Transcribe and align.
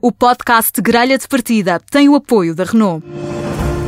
O 0.00 0.10
podcast 0.10 0.80
Grelha 0.80 1.18
de 1.18 1.28
Partida 1.28 1.78
tem 1.90 2.08
o 2.08 2.14
apoio 2.14 2.54
da 2.54 2.64
Renault. 2.64 3.04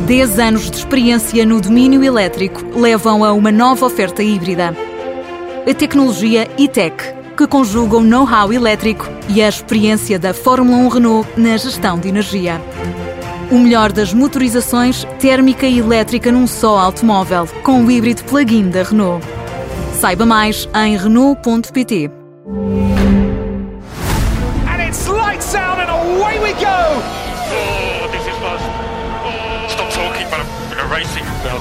10 0.06 0.38
anos 0.38 0.71
de 0.71 0.76
experiência 0.76 1.46
no 1.46 1.58
domínio 1.58 2.04
elétrico 2.04 2.62
levam 2.78 3.25
a 3.25 3.33
uma 3.33 3.50
nova 3.50 3.86
oferta 3.86 4.23
híbrida. 4.23 4.76
A 5.67 5.75
tecnologia 5.75 6.50
e-tech, 6.58 6.94
que 7.34 7.46
conjuga 7.46 7.96
o 7.96 8.02
know-how 8.02 8.52
elétrico 8.52 9.09
e 9.27 9.41
a 9.41 9.48
experiência 9.48 10.18
da 10.18 10.34
Fórmula 10.34 10.77
1 10.77 10.89
Renault 10.89 11.41
na 11.41 11.57
gestão 11.57 11.98
de 11.98 12.09
energia. 12.09 12.61
O 13.50 13.59
melhor 13.59 13.91
das 13.91 14.12
motorizações 14.12 15.07
térmica 15.19 15.66
e 15.66 15.79
elétrica 15.79 16.30
num 16.30 16.46
só 16.46 16.79
automóvel, 16.79 17.48
com 17.62 17.82
o 17.82 17.91
híbrido 17.91 18.23
plug-in 18.25 18.69
da 18.69 18.82
Renault. 18.82 19.27
Saiba 19.98 20.27
mais 20.27 20.69
em 20.75 20.95
Renault.pt. 20.98 22.11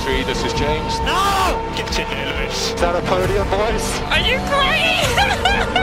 racing. 0.06 0.24
Valtteri, 0.24 0.26
this 0.26 0.44
is 0.44 0.54
James. 0.54 1.00
No! 1.00 1.74
Get 1.76 2.00
in 2.00 2.10
there, 2.10 2.44
Lewis. 2.44 2.70
Is 2.74 2.82
that 2.82 2.96
a 2.96 3.02
podium, 3.08 3.50
boys? 3.50 4.00
Are 4.12 4.20
you 4.20 4.40
crazy? 4.50 5.78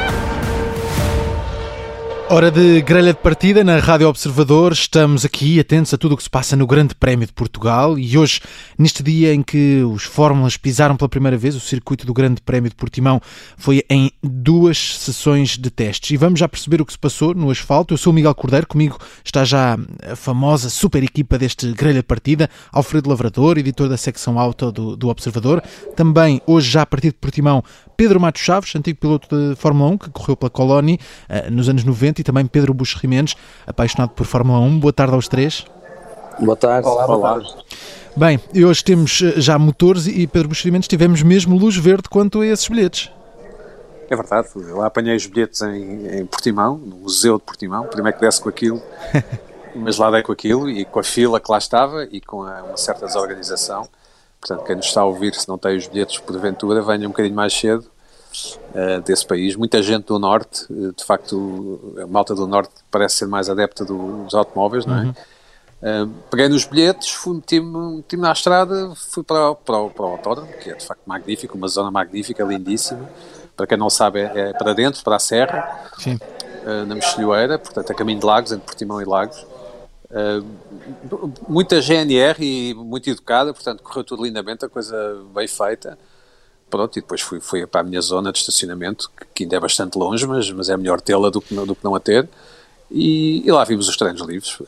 Hora 2.31 2.51
de 2.51 2.83
grelha 2.83 3.15
de 3.15 3.21
partida 3.21 3.65
na 3.65 3.79
Rádio 3.79 4.07
Observador. 4.07 4.73
Estamos 4.73 5.25
aqui 5.25 5.59
atentos 5.59 5.95
a 5.95 5.97
tudo 5.97 6.13
o 6.13 6.17
que 6.17 6.23
se 6.23 6.29
passa 6.29 6.55
no 6.55 6.67
Grande 6.67 6.95
Prémio 6.95 7.27
de 7.27 7.33
Portugal 7.33 7.99
e 7.99 8.19
hoje, 8.19 8.43
neste 8.79 9.03
dia 9.03 9.33
em 9.33 9.43
que 9.43 9.83
os 9.83 10.03
Fórmulas 10.03 10.59
pisaram 10.59 10.95
pela 10.95 11.09
primeira 11.09 11.39
vez, 11.39 11.57
o 11.57 11.61
circuito 11.61 12.05
do 12.05 12.13
Grande 12.13 12.43
Prémio 12.43 12.69
de 12.69 12.77
Portimão 12.77 13.19
foi 13.57 13.83
em 13.89 14.13
duas 14.23 14.99
sessões 14.99 15.57
de 15.57 15.71
testes. 15.71 16.11
E 16.11 16.19
vamos 16.19 16.39
já 16.39 16.47
perceber 16.47 16.83
o 16.83 16.85
que 16.85 16.93
se 16.93 16.99
passou 16.99 17.35
no 17.35 17.51
asfalto. 17.51 17.95
Eu 17.95 17.99
sou 17.99 18.13
o 18.13 18.15
Miguel 18.15 18.35
Cordeiro, 18.35 18.67
comigo 18.67 18.99
está 19.25 19.43
já 19.43 19.79
a 20.07 20.15
famosa 20.15 20.69
super 20.69 21.03
equipa 21.03 21.39
deste 21.39 21.73
grelha 21.73 22.01
de 22.01 22.07
partida, 22.07 22.51
Alfredo 22.71 23.09
Lavrador, 23.09 23.57
editor 23.57 23.89
da 23.89 23.97
secção 23.97 24.39
auto 24.39 24.71
do, 24.71 24.95
do 24.95 25.09
Observador. 25.09 25.63
Também, 25.97 26.43
hoje 26.47 26.69
já 26.69 26.83
a 26.83 26.87
partir 26.87 27.09
de 27.09 27.17
Portimão, 27.17 27.65
Pedro 27.97 28.21
Matos 28.21 28.43
Chaves, 28.43 28.77
antigo 28.77 29.01
piloto 29.01 29.35
de 29.35 29.57
Fórmula 29.57 29.91
1, 29.91 29.99
que 29.99 30.11
correu 30.11 30.37
pela 30.37 30.51
Coloni 30.51 31.01
uh, 31.29 31.51
nos 31.51 31.69
anos 31.69 31.83
90, 31.83 32.18
e 32.19 32.25
também 32.25 32.47
Pedro 32.47 32.75
Buxo 32.75 32.99
Rimendes, 32.99 33.37
apaixonado 33.67 34.11
por 34.11 34.27
Fórmula 34.27 34.59
1. 34.61 34.79
Boa 34.79 34.93
tarde 34.93 35.15
aos 35.15 35.29
três. 35.29 35.65
Boa 36.39 36.57
tarde. 36.57 36.87
Olá, 36.87 37.07
boa 37.07 37.35
tarde. 37.35 37.55
Bem, 38.17 38.41
e 38.53 38.65
hoje 38.65 38.83
temos 38.83 39.21
uh, 39.21 39.41
já 39.41 39.59
motores 39.59 40.07
e 40.07 40.27
Pedro 40.27 40.49
Buxo 40.49 40.65
Rimendes 40.65 40.89
tivemos 40.89 41.23
mesmo 41.23 41.57
luz 41.57 41.77
verde 41.77 42.09
quanto 42.09 42.41
a 42.41 42.47
esses 42.47 42.67
bilhetes. 42.69 43.11
É 44.11 44.17
verdade, 44.17 44.49
eu 44.55 44.79
lá 44.79 44.87
apanhei 44.87 45.15
os 45.15 45.27
bilhetes 45.27 45.61
em, 45.61 46.21
em 46.21 46.27
Portimão, 46.27 46.79
no 46.79 46.97
Museu 46.97 47.37
de 47.37 47.45
Portimão, 47.45 47.85
primeiro 47.85 48.19
que 48.19 48.25
desse 48.25 48.41
com 48.41 48.49
aquilo, 48.49 48.83
mas 49.77 49.99
lá 49.99 50.11
dei 50.11 50.23
com 50.23 50.33
aquilo 50.33 50.69
e 50.71 50.85
com 50.85 50.99
a 50.99 51.05
fila 51.05 51.39
que 51.39 51.51
lá 51.53 51.59
estava 51.59 52.05
e 52.05 52.21
com 52.21 52.43
a, 52.43 52.63
uma 52.63 52.77
certa 52.77 53.07
desorganização. 53.07 53.87
Portanto, 54.41 54.65
quem 54.67 54.77
nos 54.77 54.87
está 54.87 55.03
a 55.03 55.05
ouvir, 55.05 55.35
se 55.35 55.47
não 55.47 55.59
tem 55.59 55.77
os 55.77 55.87
bilhetes 55.87 56.19
porventura, 56.19 56.81
venha 56.81 57.07
um 57.07 57.11
bocadinho 57.11 57.35
mais 57.35 57.53
cedo 57.53 57.85
uh, 58.75 59.01
desse 59.03 59.27
país. 59.27 59.57
Muita 59.57 59.83
gente 59.83 60.07
do 60.07 60.19
Norte, 60.19 60.65
uh, 60.71 60.93
de 60.93 61.05
facto, 61.05 61.95
a 62.03 62.07
malta 62.07 62.35
do 62.35 62.47
Norte 62.47 62.73
parece 62.91 63.17
ser 63.17 63.27
mais 63.27 63.49
adepta 63.49 63.85
do, 63.85 64.25
dos 64.25 64.35
automóveis, 64.35 64.87
não 64.87 64.99
é? 64.99 65.03
Uhum. 65.03 65.15
Uh, 65.81 66.11
peguei 66.31 66.49
nos 66.49 66.65
bilhetes, 66.65 67.17
meti-me 67.27 67.97
meti 67.97 68.17
na 68.17 68.33
estrada, 68.33 68.93
fui 68.97 69.23
para, 69.23 69.55
para, 69.55 69.89
para 69.89 70.05
o 70.05 70.09
autódromo, 70.13 70.49
que 70.61 70.71
é 70.71 70.75
de 70.75 70.85
facto 70.85 71.03
magnífico, 71.07 71.57
uma 71.57 71.69
zona 71.69 71.91
magnífica, 71.91 72.43
lindíssima. 72.45 73.09
Para 73.57 73.67
quem 73.67 73.79
não 73.79 73.91
sabe, 73.91 74.21
é, 74.21 74.51
é 74.51 74.53
para 74.53 74.73
dentro, 74.73 75.03
para 75.03 75.17
a 75.17 75.19
Serra, 75.19 75.89
na 76.87 76.95
Mexilhoeira, 76.95 77.59
portanto, 77.59 77.91
a 77.91 77.95
caminho 77.95 78.21
de 78.21 78.27
Lagos, 78.27 78.53
entre 78.53 78.65
Portimão 78.65 79.01
e 79.01 79.05
Lagos. 79.05 79.45
Uh, 80.11 80.43
muita 81.47 81.83
GNR 81.83 82.37
e 82.41 82.73
muito 82.73 83.11
educada, 83.11 83.53
portanto 83.53 83.83
correu 83.83 84.03
tudo 84.03 84.25
lindamente, 84.25 84.65
a 84.65 84.69
coisa 84.69 85.23
bem 85.35 85.47
feita. 85.47 85.99
Pronto, 86.71 86.99
e 86.99 87.03
depois 87.03 87.21
fui, 87.21 87.41
fui 87.41 87.67
para 87.67 87.81
a 87.81 87.85
minha 87.85 88.01
zona 88.01 88.31
de 88.31 88.39
estacionamento, 88.39 89.11
que, 89.35 89.45
ainda 89.45 89.57
é 89.57 89.61
bastante 89.61 89.97
longe, 89.97 90.27
mas, 90.27 90.51
mas 90.51 90.69
é 90.69 90.77
melhor 90.77 91.01
tê-la 91.01 91.31
do 91.31 91.41
que, 91.41 91.55
do 91.55 91.75
que 91.75 91.85
não 91.85 91.95
a 91.95 92.01
ter. 92.01 92.29
E, 92.91 93.47
e, 93.47 93.51
lá 93.51 93.65
vimos 93.65 93.87
os 93.89 93.97
treinos 93.97 94.23
livres, 94.23 94.59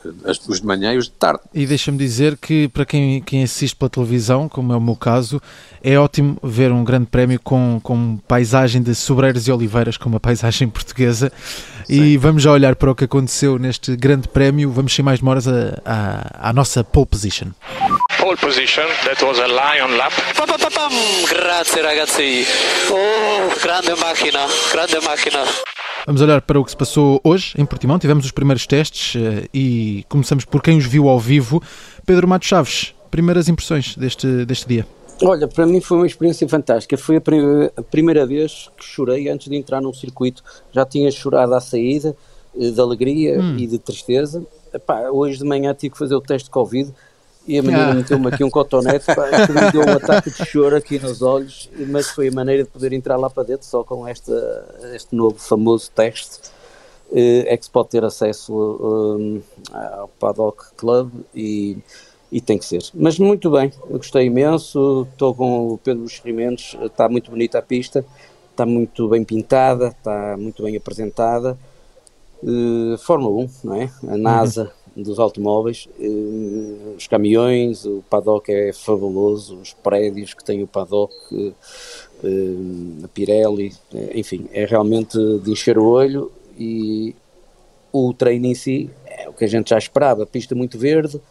os 0.47 0.61
de 0.61 0.65
manhã 0.65 0.93
e 0.93 0.97
os 0.97 1.05
de 1.05 1.11
tarde. 1.11 1.41
E 1.53 1.65
deixa-me 1.65 1.97
dizer 1.97 2.37
que 2.37 2.67
para 2.67 2.85
quem, 2.85 3.21
quem 3.21 3.43
assiste 3.43 3.75
pela 3.75 3.89
televisão, 3.89 4.47
como 4.47 4.71
é 4.73 4.77
o 4.77 4.81
meu 4.81 4.95
caso, 4.95 5.41
é 5.83 5.97
ótimo 5.97 6.37
ver 6.43 6.71
um 6.71 6.83
grande 6.83 7.07
prémio 7.07 7.39
com, 7.43 7.79
com 7.81 8.17
paisagem 8.27 8.81
de 8.81 8.93
sobreiros 8.93 9.47
e 9.47 9.51
oliveiras, 9.51 9.97
com 9.97 10.07
uma 10.07 10.19
paisagem 10.19 10.69
portuguesa. 10.69 11.31
Sim. 11.85 12.03
E 12.03 12.17
vamos 12.17 12.43
já 12.43 12.51
olhar 12.51 12.75
para 12.75 12.91
o 12.91 12.95
que 12.95 13.05
aconteceu 13.05 13.57
neste 13.57 13.95
grande 13.95 14.27
prémio. 14.27 14.71
Vamos 14.71 14.93
sem 14.93 15.03
mais 15.03 15.19
demoras 15.19 15.45
à 15.83 16.53
nossa 16.53 16.83
pole 16.83 17.07
position. 17.07 17.47
Pole 18.19 18.37
position, 18.37 18.85
that 19.03 19.23
was 19.25 19.39
a 19.39 19.47
lion 19.47 19.97
lap. 19.97 20.13
Pa, 20.35 20.45
pa, 20.45 20.57
pa, 20.59 20.89
Grazie 21.27 21.81
ragazzi. 21.81 22.45
Oh, 22.89 23.59
grande 23.61 23.95
máquina, 23.99 24.47
grande 24.71 24.99
máquina. 25.01 25.43
Vamos 26.05 26.21
olhar 26.21 26.41
para 26.41 26.59
o 26.59 26.65
que 26.65 26.71
se 26.71 26.77
passou 26.77 27.21
hoje 27.23 27.53
em 27.57 27.65
Portimão. 27.65 27.99
Tivemos 27.99 28.25
os 28.25 28.31
primeiros 28.31 28.65
testes 28.65 29.21
e 29.53 30.03
começamos 30.09 30.45
por 30.45 30.61
quem 30.61 30.77
os 30.77 30.85
viu 30.85 31.07
ao 31.07 31.19
vivo. 31.19 31.61
Pedro 32.05 32.27
Matos 32.27 32.47
Chaves, 32.47 32.95
primeiras 33.11 33.47
impressões 33.47 33.95
deste, 33.95 34.45
deste 34.45 34.67
dia. 34.67 34.85
Olha, 35.21 35.47
para 35.47 35.67
mim 35.67 35.79
foi 35.79 35.97
uma 35.97 36.07
experiência 36.07 36.47
fantástica. 36.49 36.97
Foi 36.97 37.17
a, 37.17 37.21
primeira, 37.21 37.71
a 37.77 37.83
primeira 37.83 38.25
vez 38.25 38.69
que 38.75 38.83
chorei 38.83 39.29
antes 39.29 39.47
de 39.47 39.55
entrar 39.55 39.79
num 39.79 39.93
circuito. 39.93 40.43
Já 40.71 40.83
tinha 40.85 41.11
chorado 41.11 41.53
à 41.53 41.61
saída, 41.61 42.15
de 42.57 42.81
alegria 42.81 43.39
hum. 43.39 43.57
e 43.57 43.67
de 43.67 43.77
tristeza. 43.77 44.43
Epá, 44.73 45.09
hoje 45.09 45.37
de 45.37 45.45
manhã 45.45 45.71
tive 45.73 45.91
que 45.91 45.99
fazer 45.99 46.15
o 46.15 46.21
teste 46.21 46.45
de 46.45 46.51
Covid 46.51 46.91
e 47.47 47.57
a 47.57 47.61
menina 47.61 47.91
ah. 47.91 47.93
meteu-me 47.93 48.27
aqui 48.27 48.43
um 48.43 48.49
cotonete 48.49 49.05
pá, 49.05 49.45
que 49.45 49.51
me 49.51 49.71
deu 49.71 49.81
um 49.81 49.95
ataque 49.95 50.29
de 50.29 50.45
choro 50.45 50.75
aqui 50.75 50.99
nos 50.99 51.21
olhos, 51.21 51.69
mas 51.87 52.09
foi 52.09 52.27
a 52.27 52.31
maneira 52.31 52.63
de 52.63 52.69
poder 52.69 52.93
entrar 52.93 53.17
lá 53.17 53.29
para 53.29 53.43
dentro 53.43 53.65
só 53.65 53.83
com 53.83 54.07
esta, 54.07 54.65
este 54.93 55.15
novo 55.15 55.37
famoso 55.37 55.89
teste 55.91 56.51
é 57.13 57.57
que 57.57 57.65
se 57.65 57.71
pode 57.71 57.89
ter 57.89 58.03
acesso 58.03 58.53
um, 58.53 59.41
ao 59.73 60.07
Paddock 60.07 60.73
Club 60.77 61.11
e, 61.35 61.77
e 62.31 62.39
tem 62.39 62.57
que 62.57 62.65
ser. 62.65 62.81
Mas 62.93 63.19
muito 63.19 63.51
bem, 63.51 63.71
gostei 63.89 64.27
imenso, 64.27 65.07
estou 65.11 65.35
com 65.35 65.73
o 65.73 65.77
Pedro 65.77 66.05
Rimentos, 66.23 66.77
está 66.81 67.09
muito 67.09 67.29
bonita 67.29 67.59
a 67.59 67.61
pista, 67.61 68.05
está 68.49 68.65
muito 68.65 69.09
bem 69.09 69.23
pintada, 69.23 69.89
está 69.89 70.37
muito 70.37 70.63
bem 70.63 70.77
apresentada. 70.77 71.57
Uh, 72.41 72.97
Fórmula 72.97 73.43
1, 73.43 73.49
não 73.65 73.75
é? 73.75 73.91
A 74.07 74.17
NASA... 74.17 74.71
Dos 74.95 75.19
automóveis, 75.19 75.87
eh, 75.99 76.95
os 76.97 77.07
caminhões, 77.07 77.85
o 77.85 78.03
paddock 78.09 78.51
é 78.51 78.73
fabuloso, 78.73 79.55
os 79.55 79.71
prédios 79.73 80.33
que 80.33 80.43
tem 80.43 80.61
o 80.61 80.67
paddock, 80.67 81.13
eh, 81.31 83.03
a 83.03 83.07
Pirelli, 83.07 83.73
eh, 83.93 84.11
enfim, 84.15 84.47
é 84.51 84.65
realmente 84.65 85.17
de 85.17 85.51
encher 85.51 85.77
o 85.77 85.85
olho 85.85 86.29
e 86.59 87.15
o 87.93 88.13
treino 88.13 88.47
em 88.47 88.53
si 88.53 88.89
é 89.05 89.29
o 89.29 89.33
que 89.33 89.45
a 89.45 89.47
gente 89.47 89.69
já 89.69 89.77
esperava, 89.77 90.25
pista 90.25 90.55
muito 90.55 90.77
verde, 90.77 91.21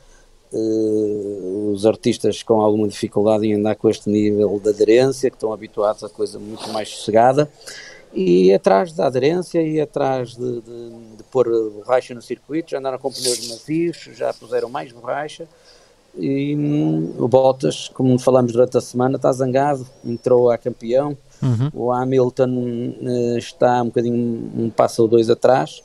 os 1.72 1.86
artistas 1.86 2.42
com 2.42 2.60
alguma 2.60 2.88
dificuldade 2.88 3.46
em 3.46 3.54
andar 3.54 3.76
com 3.76 3.88
este 3.88 4.10
nível 4.10 4.60
de 4.62 4.70
aderência, 4.70 5.30
que 5.30 5.36
estão 5.36 5.52
habituados 5.52 6.02
a 6.02 6.08
coisa 6.08 6.38
muito 6.38 6.68
mais 6.70 6.88
sossegada, 6.88 7.48
e 8.12 8.52
atrás 8.52 8.92
da 8.92 9.06
aderência 9.06 9.62
e 9.62 9.80
atrás 9.80 10.36
de, 10.36 10.60
de, 10.60 10.90
de 11.16 11.22
pôr 11.30 11.46
borracha 11.70 12.14
no 12.14 12.22
circuito, 12.22 12.70
já 12.70 12.78
andaram 12.78 12.98
com 12.98 13.10
pneus 13.10 13.48
macios, 13.48 13.96
já 14.16 14.32
puseram 14.32 14.68
mais 14.68 14.92
borracha 14.92 15.46
e 16.16 16.56
hum, 16.56 17.14
o 17.18 17.28
Bottas, 17.28 17.88
como 17.88 18.18
falamos 18.18 18.52
durante 18.52 18.76
a 18.76 18.80
semana, 18.80 19.16
está 19.16 19.32
zangado, 19.32 19.86
entrou 20.04 20.50
a 20.50 20.58
campeão, 20.58 21.16
uhum. 21.42 21.70
o 21.72 21.92
Hamilton 21.92 22.48
uh, 23.00 23.38
está 23.38 23.82
um 23.82 23.86
bocadinho 23.86 24.50
um 24.56 24.70
passo 24.70 25.02
ou 25.02 25.08
dois 25.08 25.30
atrás, 25.30 25.82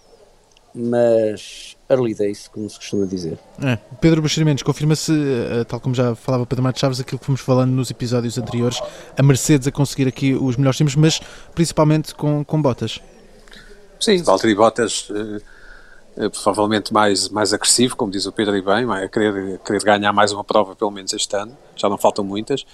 mas 0.73 1.74
early 1.89 2.15
days, 2.15 2.47
como 2.47 2.69
se 2.69 2.77
costuma 2.77 3.05
dizer. 3.05 3.37
É. 3.63 3.77
Pedro 4.01 4.21
Bachirimentos, 4.21 4.63
confirma-se, 4.63 5.11
eh, 5.11 5.63
tal 5.65 5.79
como 5.79 5.93
já 5.93 6.15
falava 6.15 6.45
Pedro 6.45 6.63
Matos 6.63 6.79
Chaves, 6.79 6.99
aquilo 6.99 7.19
que 7.19 7.25
fomos 7.25 7.41
falando 7.41 7.71
nos 7.71 7.91
episódios 7.91 8.37
anteriores, 8.37 8.81
a 9.17 9.23
Mercedes 9.23 9.67
a 9.67 9.71
conseguir 9.71 10.07
aqui 10.07 10.33
os 10.33 10.55
melhores 10.57 10.77
times, 10.77 10.95
mas 10.95 11.21
principalmente 11.53 12.15
com, 12.15 12.43
com 12.43 12.61
Bottas. 12.61 12.99
Sim, 13.99 14.21
Valtteri 14.23 14.55
Bottas 14.55 15.09
uh, 15.09 16.29
provavelmente 16.43 16.93
mais, 16.93 17.29
mais 17.29 17.53
agressivo, 17.53 17.95
como 17.95 18.11
diz 18.11 18.25
o 18.25 18.31
Pedro 18.31 18.55
e 18.55 18.61
bem, 18.61 18.89
a 18.91 19.07
querer, 19.07 19.59
querer 19.59 19.83
ganhar 19.83 20.13
mais 20.13 20.31
uma 20.31 20.43
prova 20.43 20.75
pelo 20.75 20.91
menos 20.91 21.13
este 21.13 21.35
ano, 21.35 21.57
já 21.75 21.89
não 21.89 21.97
faltam 21.97 22.23
muitas, 22.23 22.65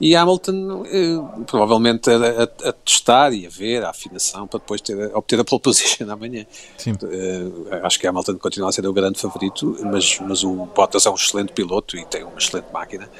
e 0.00 0.16
Hamilton 0.16 0.84
eh, 0.86 1.42
provavelmente 1.46 2.10
a, 2.10 2.16
a, 2.16 2.68
a, 2.70 2.72
testar 2.72 3.32
e 3.32 3.46
a 3.46 3.50
ver 3.50 3.84
a 3.84 3.90
afinação 3.90 4.46
para 4.46 4.58
depois 4.58 4.80
ter, 4.80 4.96
obter 5.14 5.38
a 5.38 5.44
pole 5.44 5.60
position 5.60 6.08
amanhã. 6.10 6.46
Eh, 6.86 7.80
acho 7.82 8.00
que 8.00 8.06
Hamilton 8.06 8.38
continua 8.38 8.70
a 8.70 8.72
ser 8.72 8.86
o 8.86 8.92
grande 8.92 9.20
favorito, 9.20 9.76
mas, 9.84 10.18
mas 10.20 10.42
o 10.42 10.66
Bottas 10.74 11.04
é 11.04 11.10
um 11.10 11.14
excelente 11.14 11.52
piloto 11.52 11.98
e 11.98 12.04
tem 12.06 12.24
uma 12.24 12.38
excelente 12.38 12.72
máquina. 12.72 13.10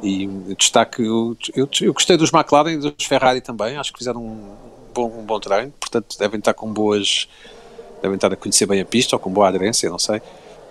E 0.00 0.26
destaque, 0.56 1.02
eu, 1.02 1.36
eu, 1.54 1.68
eu 1.80 1.92
gostei 1.92 2.16
dos 2.16 2.32
McLaren 2.32 2.72
e 2.72 2.76
dos 2.76 3.04
Ferrari 3.04 3.40
também, 3.40 3.76
acho 3.76 3.92
que 3.92 3.98
fizeram 3.98 4.24
um 4.24 4.54
bom, 4.94 5.06
um 5.18 5.24
bom 5.24 5.40
treino, 5.40 5.72
portanto 5.78 6.16
devem 6.18 6.38
estar 6.38 6.54
com 6.54 6.72
boas 6.72 7.28
devem 8.02 8.16
estar 8.16 8.32
a 8.32 8.36
conhecer 8.36 8.66
bem 8.66 8.80
a 8.80 8.84
pista 8.84 9.14
ou 9.14 9.20
com 9.20 9.30
boa 9.30 9.48
aderência, 9.48 9.88
não 9.88 9.98
sei, 9.98 10.20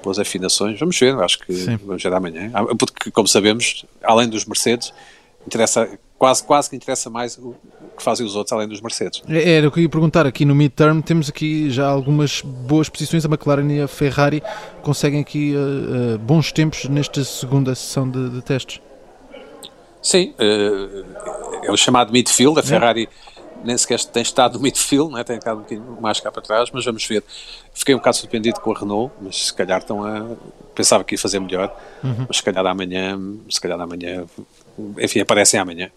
boas 0.04 0.20
afinações. 0.20 0.78
Vamos 0.80 1.00
ver, 1.00 1.16
acho 1.20 1.40
que 1.40 1.54
Sim. 1.54 1.78
vamos 1.78 2.04
ver 2.04 2.14
amanhã. 2.14 2.52
Ah, 2.54 2.66
Porque, 2.76 3.10
como 3.10 3.28
sabemos, 3.28 3.86
além 4.04 4.28
dos 4.28 4.46
Mercedes, 4.46 4.94
interessa, 5.46 5.90
quase, 6.18 6.44
quase 6.44 6.70
que 6.70 6.76
interessa 6.76 7.10
mais 7.10 7.38
o 7.38 7.56
que 7.98 8.04
fazem 8.04 8.26
os 8.26 8.36
outros 8.36 8.52
além 8.54 8.68
dos 8.68 8.82
Mercedes. 8.82 9.22
É, 9.28 9.58
Era 9.58 9.68
o 9.68 9.72
que 9.72 9.80
eu 9.80 9.84
ia 9.84 9.90
perguntar 9.90 10.26
aqui 10.26 10.46
no 10.46 10.56
midterm. 10.56 11.02
Temos 11.02 11.30
aqui 11.30 11.70
já 11.70 11.88
algumas 11.88 12.42
boas 12.42 12.90
posições. 12.90 13.26
A 13.26 13.28
McLaren 13.28 13.68
e 13.72 13.82
a 13.82 13.88
Ferrari 13.88 14.42
conseguem 14.84 15.22
aqui 15.22 15.54
eh, 15.56 16.14
eh, 16.14 16.18
bons 16.18 16.52
tempos 16.52 16.86
nesta 16.86 17.24
segunda 17.24 17.76
sessão 17.76 18.10
de, 18.10 18.30
de 18.30 18.42
testes. 18.42 18.82
Sim, 20.02 20.34
eh, 20.40 21.04
é 21.64 21.72
o 21.72 21.78
chamado 21.78 22.12
midfield. 22.12 22.60
A 22.60 22.64
Ferrari 22.64 23.08
nem 23.64 23.78
sequer 23.78 24.04
tem 24.06 24.24
estado 24.24 24.56
no 24.56 24.60
midfield, 24.60 25.12
não 25.12 25.20
é? 25.20 25.24
tem 25.24 25.38
estado 25.38 25.58
um 25.58 25.62
bocadinho 25.62 25.98
mais 26.02 26.20
cá 26.20 26.32
para 26.32 26.42
trás, 26.42 26.70
mas 26.72 26.84
vamos 26.84 27.06
ver. 27.06 27.24
Fiquei 27.74 27.94
um 27.94 28.00
bocado 28.00 28.18
surpreendido 28.18 28.60
com 28.60 28.72
a 28.72 28.80
Renault, 28.80 29.14
mas 29.22 29.48
se 29.48 29.54
calhar 29.54 29.80
estão 29.80 30.04
a. 30.04 30.36
Pensava 30.74 31.04
que 31.04 31.16
ia 31.16 31.20
fazer 31.20 31.40
melhor, 31.40 31.76
mas 32.28 32.38
se 32.38 32.44
calhar 32.44 32.66
amanhã, 32.66 33.20
se 33.50 33.60
calhar 33.60 33.80
amanhã, 33.80 34.26
enfim, 35.00 35.20
aparecem 35.20 35.60
amanhã. 35.60 35.90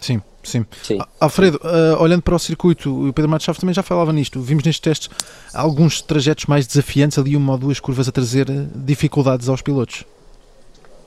Sim, 0.00 0.22
sim. 0.42 0.64
Sim. 0.82 0.98
Ah, 1.00 1.08
Alfredo, 1.20 1.60
eh, 1.62 1.96
olhando 1.98 2.22
para 2.22 2.34
o 2.34 2.38
circuito, 2.38 3.08
o 3.08 3.12
Pedro 3.12 3.30
Matos 3.30 3.44
Chaves 3.44 3.60
também 3.60 3.74
já 3.74 3.82
falava 3.82 4.12
nisto. 4.12 4.40
Vimos 4.40 4.62
nestes 4.64 4.80
testes 4.80 5.10
alguns 5.52 6.00
trajetos 6.00 6.46
mais 6.46 6.66
desafiantes, 6.66 7.18
ali 7.18 7.36
uma 7.36 7.52
ou 7.52 7.58
duas 7.58 7.80
curvas 7.80 8.08
a 8.08 8.12
trazer 8.12 8.48
eh, 8.48 8.66
dificuldades 8.76 9.48
aos 9.48 9.60
pilotos. 9.60 10.04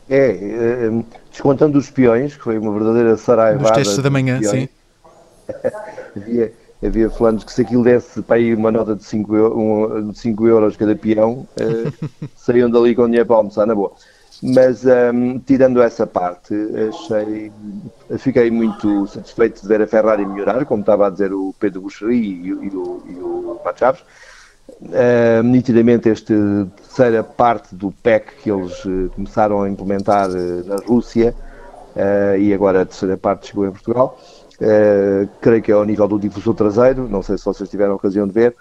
É, 0.10 0.32
eh, 0.32 1.04
descontando 1.32 1.78
os 1.78 1.90
peões, 1.90 2.36
que 2.36 2.44
foi 2.44 2.58
uma 2.58 2.74
verdadeira 2.74 3.16
saraivada. 3.16 3.62
Nos 3.62 3.72
testes 3.72 4.04
da 4.04 4.10
manhã, 4.10 4.40
peões. 4.40 4.64
sim. 4.64 4.70
havia, 6.16 6.54
havia 6.84 7.10
falanos 7.10 7.44
que 7.44 7.52
se 7.52 7.62
aquilo 7.62 7.84
desse 7.84 8.22
para 8.22 8.36
aí 8.36 8.54
uma 8.54 8.72
nota 8.72 8.96
de 8.96 9.04
5 9.04 9.36
euros, 9.36 9.58
um, 9.58 10.12
de 10.12 10.20
cinco 10.20 10.48
euros 10.48 10.76
cada 10.76 10.96
peão, 10.96 11.48
eh, 11.58 11.92
saíam 12.36 12.70
dali 12.70 12.94
com 12.96 13.06
dinheiro 13.06 13.26
para 13.26 13.38
almoçar, 13.38 13.66
na 13.66 13.76
boa. 13.76 13.94
Mas 14.42 14.86
ehm, 14.86 15.38
tirando 15.46 15.82
essa 15.82 16.08
parte, 16.08 16.56
achei, 16.90 17.52
fiquei 18.18 18.50
muito 18.50 19.06
satisfeito 19.08 19.62
de 19.62 19.68
ver 19.68 19.82
a 19.84 19.88
Ferrari 19.88 20.26
melhorar, 20.26 20.66
como 20.66 20.82
estava 20.82 21.08
a 21.08 21.10
dizer 21.12 21.32
o 21.32 21.54
Pedro 21.60 21.82
Buxeri 21.82 22.16
e, 22.16 22.48
e 22.48 22.52
o, 22.54 23.04
e 23.08 23.14
o 23.14 23.62
Chaves. 23.76 24.04
Uh, 24.82 25.44
nitidamente 25.44 26.10
esta 26.10 26.34
terceira 26.76 27.24
parte 27.24 27.76
do 27.76 27.92
PEC 27.92 28.34
que 28.42 28.52
eles 28.52 28.84
eh, 28.86 29.10
começaram 29.14 29.62
a 29.62 29.70
implementar 29.70 30.30
eh, 30.32 30.64
na 30.66 30.78
Rússia 30.78 31.36
eh, 31.96 32.38
e 32.40 32.54
agora 32.54 32.82
a 32.82 32.86
terceira 32.86 33.16
parte 33.16 33.48
chegou 33.48 33.68
em 33.68 33.72
Portugal. 33.72 34.18
Creio 35.40 35.62
que 35.62 35.72
é 35.72 35.76
ao 35.76 35.86
nível 35.86 36.08
do 36.08 36.20
difusor 36.20 36.54
traseiro, 36.54 37.08
não 37.08 37.22
sei 37.22 37.38
se 37.38 37.46
vocês 37.46 37.70
tiveram 37.70 37.94
a 37.94 37.96
ocasião 37.96 38.28
de 38.28 38.34
ver. 38.34 38.56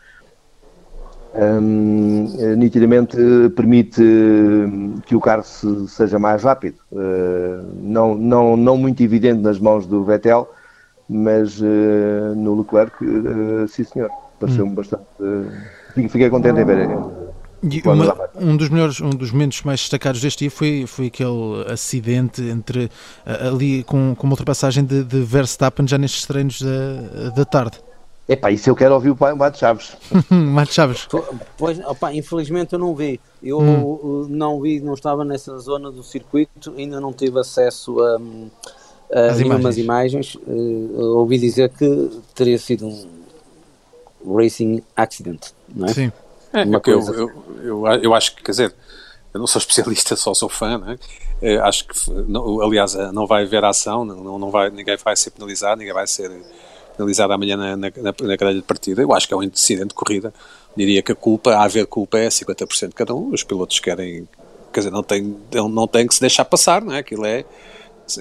Hum, 1.33 2.27
eh, 2.41 2.57
nitidamente 2.57 3.17
permite 3.55 4.03
eh, 4.03 5.01
que 5.07 5.15
o 5.15 5.21
carro 5.21 5.45
se- 5.45 5.87
seja 5.89 6.19
mais 6.19 6.43
rápido. 6.43 6.77
Eh, 6.93 7.61
não, 7.83 8.17
não, 8.17 8.57
não 8.57 8.77
muito 8.77 9.01
evidente 9.03 9.41
nas 9.41 9.59
mãos 9.61 9.87
do 9.87 10.03
Vettel, 10.03 10.49
mas 11.09 11.61
eh, 11.63 12.35
no 12.35 12.59
Leclerc, 12.61 12.95
eh, 13.05 13.67
sim 13.69 13.85
senhor. 13.85 14.11
Pareceu-me 14.41 14.75
bastante. 14.75 15.05
eh, 15.21 16.09
fiquei- 16.09 16.31
contente 16.31 16.61
em 16.61 16.65
ver. 16.65 16.89
Uma- 17.85 18.05
um 18.41 18.57
dos 18.57 18.69
melhores, 18.71 19.01
um 19.01 19.11
dos 19.11 19.31
momentos 19.31 19.63
mais 19.63 19.81
destacados 19.81 20.21
deste 20.21 20.41
dia 20.41 20.51
foi, 20.51 20.85
foi 20.87 21.07
aquele 21.07 21.65
acidente 21.71 22.43
entre 22.43 22.91
ali 23.27 23.85
com, 23.85 24.15
com 24.17 24.27
uma 24.27 24.33
ultrapassagem 24.33 24.83
de, 24.85 25.05
de 25.05 25.21
Verstappen 25.21 25.87
já 25.87 25.99
nestes 25.99 26.27
treinos 26.27 26.61
da, 26.61 27.31
da 27.37 27.45
tarde. 27.45 27.79
Epá, 28.33 28.49
isso 28.53 28.71
eu 28.71 28.77
quero 28.77 28.95
ouvir 28.95 29.11
o 29.11 29.17
pai 29.17 29.35
Mato 29.35 29.59
Chaves. 29.59 29.97
Matos 30.31 30.73
Chaves. 30.75 31.09
Pois, 31.59 31.81
opa, 31.81 32.15
infelizmente 32.15 32.73
eu 32.75 32.79
não 32.79 32.95
vi. 32.95 33.21
Eu 33.43 33.59
Hum. 33.59 33.83
uh, 33.95 34.27
não 34.29 34.61
vi, 34.61 34.79
não 34.81 34.95
estava 34.95 35.25
nessa 35.25 35.59
zona 35.59 35.91
do 35.91 36.05
circuito, 36.05 36.73
ainda 36.79 37.01
não 37.01 37.13
tive 37.13 37.41
acesso 37.41 37.99
a, 38.01 38.21
a 39.13 39.27
As 39.33 39.39
nenhumas 39.41 39.77
imagens. 39.79 40.37
Uh, 40.37 41.17
ouvi 41.19 41.39
dizer 41.39 41.71
que 41.71 42.09
teria 42.33 42.57
sido 42.57 42.87
um 42.87 44.37
racing 44.37 44.81
accident, 44.95 45.49
não 45.75 45.89
é? 45.89 45.93
Sim. 45.93 46.13
É, 46.53 46.63
Uma 46.65 46.77
é 46.77 46.77
eu, 46.77 46.81
coisa. 46.81 47.13
eu, 47.13 47.31
eu, 47.65 47.87
eu 48.03 48.15
acho 48.15 48.37
que, 48.37 48.45
quer 48.45 48.53
dizer, 48.53 48.75
eu 49.35 49.41
não 49.41 49.47
sou 49.49 49.59
especialista, 49.61 50.15
só 50.15 50.33
sou 50.35 50.49
fã, 50.49 50.79
não 50.79 50.91
é? 50.93 50.99
Eh, 51.43 51.59
acho 51.59 51.87
que, 51.89 52.11
não, 52.29 52.61
aliás, 52.61 52.95
eh, 52.95 53.11
não 53.13 53.27
vai 53.27 53.45
haver 53.45 53.65
ação, 53.65 54.05
não, 54.05 54.39
não 54.39 54.51
vai, 54.51 54.71
ninguém 54.71 54.97
vai 55.03 55.17
ser 55.17 55.31
penalizado, 55.31 55.79
ninguém 55.79 55.95
vai 55.95 56.07
ser 56.07 56.31
penalizado 57.01 57.33
amanhã 57.33 57.57
na, 57.57 57.77
na, 57.77 57.91
na, 58.03 58.37
grelha 58.37 58.55
de 58.55 58.63
partida. 58.63 59.01
Eu 59.01 59.13
acho 59.15 59.27
que 59.27 59.33
é 59.33 59.37
um 59.37 59.43
incidente 59.43 59.89
de 59.89 59.95
corrida. 59.95 60.33
Diria 60.77 61.03
que 61.03 61.13
a 61.13 61.15
culpa, 61.15 61.55
a 61.55 61.65
haver 61.65 61.87
culpa, 61.87 62.19
é 62.19 62.29
50% 62.29 62.89
de 62.89 62.95
cada 62.95 63.15
um. 63.15 63.33
Os 63.33 63.43
pilotos 63.43 63.81
querem, 63.81 64.29
quer 64.73 64.81
dizer, 64.81 64.91
não 64.91 65.03
tem, 65.03 65.37
não 65.53 65.87
tem 65.87 66.07
que 66.07 66.15
se 66.15 66.21
deixar 66.21 66.45
passar, 66.45 66.83
não 66.83 66.93
é? 66.93 66.99
Aquilo 66.99 67.25
é, 67.25 67.45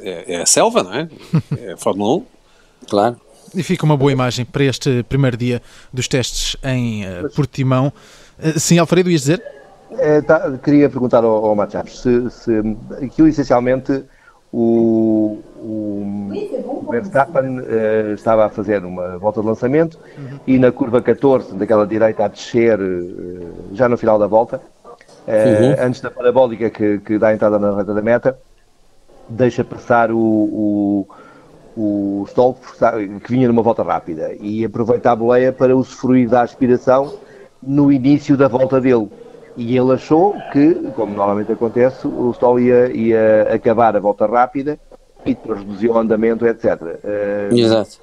é, 0.02 0.36
é 0.36 0.42
a 0.42 0.46
selva, 0.46 0.84
não 0.84 0.94
é? 0.94 1.10
É 1.60 1.74
a 1.74 1.78
Fórmula 1.78 2.18
1. 2.18 2.26
Claro. 2.90 3.22
E 3.54 3.64
fica 3.64 3.84
uma 3.84 3.98
boa 3.98 4.12
imagem 4.12 4.46
para 4.46 4.64
este 4.64 5.04
primeiro 5.04 5.36
dia 5.36 5.62
dos 5.92 6.08
testes 6.08 6.56
em 6.64 7.04
eh, 7.04 7.24
Portimão. 7.36 7.92
Eh, 8.40 8.60
sim, 8.60 8.78
Alfredo, 8.78 9.10
ias 9.10 9.22
dizer? 9.22 9.44
Eh, 9.92 10.22
tá, 10.22 10.58
queria 10.64 10.88
perguntar 10.88 11.24
ao, 11.24 11.46
ao 11.46 11.70
se, 11.88 12.30
se 12.30 12.52
aquilo 13.04 13.28
essencialmente 13.28 14.04
o, 14.52 15.40
o 15.58 16.04
Verstappen 16.89 17.62
eh, 17.68 18.13
estava 18.13 18.45
a 18.45 18.50
fazer 18.50 18.83
uma 18.83 19.18
volta 19.18 19.41
de 19.41 19.47
lançamento 19.47 19.97
e 20.45 20.57
na 20.57 20.71
curva 20.71 21.01
14, 21.01 21.56
daquela 21.56 21.86
direita 21.86 22.25
a 22.25 22.27
descer, 22.27 22.80
eh, 22.80 23.47
já 23.74 23.88
no 23.88 23.97
final 23.97 24.18
da 24.18 24.27
volta, 24.27 24.62
eh, 25.27 25.75
antes 25.80 26.01
da 26.01 26.09
parabólica 26.09 26.69
que, 26.69 27.00
que 27.00 27.18
dá 27.18 27.30
a 27.30 27.33
entrada 27.33 27.59
na 27.59 27.75
reta 27.75 27.94
da 27.94 28.01
meta, 28.01 28.38
deixa 29.27 29.63
passar 29.63 30.12
o, 30.12 30.18
o, 30.18 31.07
o 31.77 32.25
Stoll 32.27 32.57
que 33.24 33.31
vinha 33.31 33.47
numa 33.47 33.62
volta 33.62 33.83
rápida 33.83 34.33
e 34.39 34.65
aproveita 34.65 35.12
a 35.12 35.15
boleia 35.15 35.53
para 35.53 35.75
usufruir 35.75 36.27
da 36.27 36.41
aspiração 36.41 37.13
no 37.62 37.91
início 37.91 38.36
da 38.36 38.47
volta 38.47 38.81
dele. 38.81 39.07
E 39.56 39.77
ele 39.77 39.94
achou 39.94 40.36
que, 40.51 40.74
como 40.95 41.13
normalmente 41.13 41.51
acontece, 41.51 42.07
o 42.07 42.31
Stoll 42.31 42.59
ia, 42.59 42.91
ia 42.91 43.53
acabar 43.53 43.95
a 43.95 44.00
volta 44.00 44.25
rápida 44.25 44.80
e 45.25 45.33
depois 45.36 45.60
reduzir 45.60 45.89
o 45.89 45.98
andamento, 45.98 46.45
etc. 46.45 46.66
Eh, 47.04 47.50
Exato. 47.51 48.00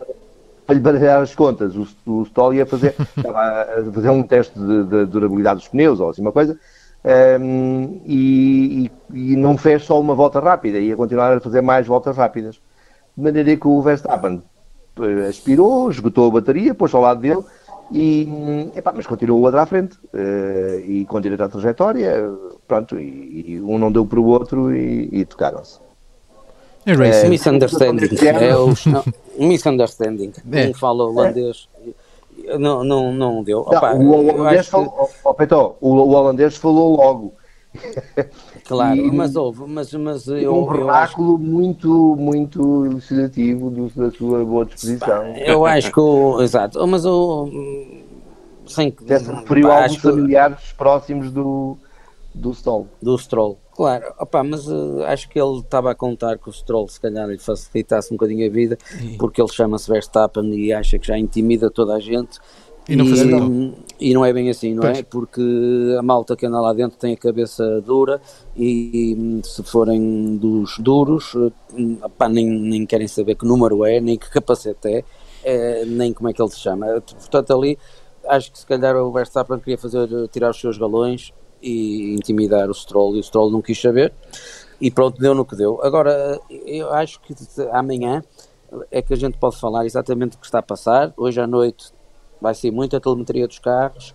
para 0.66 0.74
lhe 0.74 0.80
baralhar 0.80 1.22
as 1.22 1.34
contas, 1.34 1.74
o, 1.76 1.86
o 2.06 2.22
Stoll 2.24 2.54
ia 2.54 2.66
fazer, 2.66 2.94
fazer 3.92 4.10
um 4.10 4.22
teste 4.22 4.58
de, 4.58 4.84
de 4.84 5.06
durabilidade 5.06 5.60
dos 5.60 5.68
pneus 5.68 5.98
ou 6.00 6.10
assim 6.10 6.20
uma 6.22 6.32
coisa, 6.32 6.58
ehm, 7.04 8.00
e, 8.04 8.90
e- 9.14 9.32
e 9.32 9.36
não 9.36 9.56
fez 9.56 9.84
só 9.84 10.00
uma 10.00 10.14
volta 10.14 10.40
rápida, 10.40 10.78
ia 10.78 10.96
continuar 10.96 11.36
a 11.36 11.40
fazer 11.40 11.60
mais 11.62 11.86
voltas 11.86 12.16
rápidas. 12.16 12.60
De 13.16 13.22
maneira 13.22 13.56
que 13.56 13.66
o 13.66 13.80
Verstappen 13.80 14.42
eh, 15.00 15.28
aspirou, 15.28 15.90
esgotou 15.90 16.28
a 16.28 16.32
bateria, 16.32 16.74
pôs 16.74 16.92
ao 16.94 17.00
lado 17.02 17.20
dele, 17.20 17.42
e, 17.92 18.28
epá, 18.74 18.92
mas 18.94 19.06
continuou 19.06 19.40
o 19.40 19.44
outro 19.44 19.60
à 19.60 19.64
frente, 19.66 19.96
eh, 20.12 20.82
e 20.86 21.04
com 21.06 21.20
direito 21.20 21.42
à 21.44 21.48
trajetória, 21.48 22.30
pronto, 22.66 22.98
e, 22.98 23.54
e 23.54 23.60
um 23.60 23.78
não 23.78 23.90
deu 23.92 24.04
para 24.04 24.18
o 24.20 24.24
outro 24.26 24.74
e, 24.74 25.08
e 25.12 25.24
tocaram-se. 25.24 25.85
É 26.86 26.92
racing. 26.94 27.28
Misunderstanding. 27.28 28.08
É 28.24 28.56
o, 28.56 28.68
não, 28.86 29.04
misunderstanding. 29.38 30.32
É. 30.52 30.68
Um 30.68 30.74
fala 30.74 31.04
holandês. 31.04 31.68
Não, 32.58 32.84
não, 32.84 33.12
não 33.12 33.42
deu. 33.42 33.66
Não, 33.68 33.76
Opa, 33.78 33.92
o, 33.94 34.10
holandês 34.28 34.60
acho 34.60 34.64
que- 34.64 34.70
falou, 34.70 35.10
oh, 35.24 35.34
Petó, 35.34 35.76
o, 35.80 35.90
o 35.94 36.10
holandês 36.12 36.56
falou 36.56 36.96
logo. 36.96 37.34
Claro, 38.64 38.96
E- 38.96 39.10
mas 39.10 39.36
houve, 39.36 39.62
mas, 39.66 39.92
mas 39.94 40.26
eu, 40.28 40.34
um 40.34 40.38
eu 40.40 40.62
acho, 40.70 40.72
vernáculo 40.78 41.38
muito, 41.38 42.16
muito 42.18 42.86
elucidativo 42.86 43.68
do- 43.70 43.88
da 43.94 44.10
sua 44.10 44.44
boa 44.44 44.64
disposição. 44.64 45.24
eu 45.36 45.66
acho 45.66 45.92
que 45.92 46.00
o, 46.00 46.40
exato, 46.40 46.86
mas 46.86 47.04
o 47.04 47.48
sem 48.66 48.90
que 48.90 49.04
se 49.18 49.30
referiu 49.30 49.70
a 49.70 49.74
alguns 49.74 49.84
acho 49.92 49.96
que- 49.96 50.08
familiares 50.08 50.72
próximos 50.76 51.30
do, 51.30 51.76
do 52.36 52.50
Stoll. 52.52 52.86
do 53.02 53.16
Stroll. 53.18 53.58
Claro, 53.74 54.04
opa, 54.18 54.42
mas 54.42 54.66
eh, 54.68 55.04
acho 55.06 55.28
que 55.28 55.40
ele 55.40 55.58
estava 55.58 55.90
a 55.90 55.94
contar 55.94 56.38
que 56.38 56.48
o 56.48 56.52
Stroll 56.52 56.88
se 56.88 57.00
calhar 57.00 57.28
lhe 57.28 57.38
facilitasse 57.38 58.12
um 58.12 58.16
bocadinho 58.16 58.46
a 58.46 58.50
vida, 58.50 58.78
porque 59.18 59.40
ele 59.40 59.50
chama-se 59.52 59.90
Verstappen 59.90 60.54
e 60.54 60.72
acha 60.72 60.98
que 60.98 61.06
já 61.06 61.18
intimida 61.18 61.70
toda 61.70 61.94
a 61.94 62.00
gente. 62.00 62.38
E 62.88 62.94
não 62.94 63.04
facilitou. 63.04 63.74
e 63.98 64.14
não 64.14 64.24
é 64.24 64.32
bem 64.32 64.48
assim, 64.48 64.72
não 64.72 64.82
Pois. 64.82 64.98
é? 64.98 65.02
Porque 65.02 65.42
a 65.98 66.02
malta 66.02 66.36
que 66.36 66.46
anda 66.46 66.60
lá 66.60 66.72
dentro 66.72 66.96
tem 66.96 67.14
a 67.14 67.16
cabeça 67.16 67.80
dura 67.80 68.20
e, 68.56 69.16
hum, 69.18 69.40
se 69.42 69.60
forem 69.64 70.36
dos 70.36 70.78
duros, 70.78 71.34
hum, 71.34 71.98
opá, 72.00 72.28
nem, 72.28 72.46
nem 72.46 72.86
querem 72.86 73.08
saber 73.08 73.34
que 73.34 73.44
número 73.44 73.84
é, 73.84 74.00
nem 74.00 74.16
que 74.16 74.30
capacete 74.30 74.86
é, 74.88 75.04
eh, 75.42 75.84
nem 75.84 76.12
como 76.12 76.28
é 76.28 76.32
que 76.32 76.40
ele 76.40 76.50
se 76.50 76.60
chama. 76.60 76.86
Portanto, 77.00 77.52
ali 77.52 77.76
acho 78.28 78.52
que 78.52 78.58
se 78.60 78.66
calhar 78.66 78.96
o 78.96 79.10
Verstappen 79.10 79.58
queria 79.58 79.78
fazer 79.78 80.08
tirar 80.28 80.50
os 80.50 80.60
seus 80.60 80.78
galões 80.78 81.32
e 81.66 82.14
intimidar 82.14 82.70
o 82.70 82.74
Stroll 82.74 83.16
e 83.16 83.20
o 83.20 83.22
Stroll 83.22 83.50
não 83.50 83.60
quis 83.60 83.80
saber 83.80 84.12
e 84.80 84.90
pronto, 84.90 85.20
deu 85.20 85.34
no 85.34 85.44
que 85.44 85.56
deu. 85.56 85.80
Agora, 85.82 86.40
eu 86.50 86.92
acho 86.92 87.20
que 87.20 87.34
amanhã 87.72 88.22
é 88.90 89.00
que 89.00 89.14
a 89.14 89.16
gente 89.16 89.38
pode 89.38 89.56
falar 89.56 89.86
exatamente 89.86 90.36
o 90.36 90.38
que 90.38 90.46
está 90.46 90.58
a 90.58 90.62
passar. 90.62 91.12
Hoje 91.16 91.40
à 91.40 91.46
noite 91.46 91.92
vai 92.40 92.54
ser 92.54 92.70
muita 92.70 93.00
telemetria 93.00 93.46
dos 93.46 93.58
carros. 93.58 94.14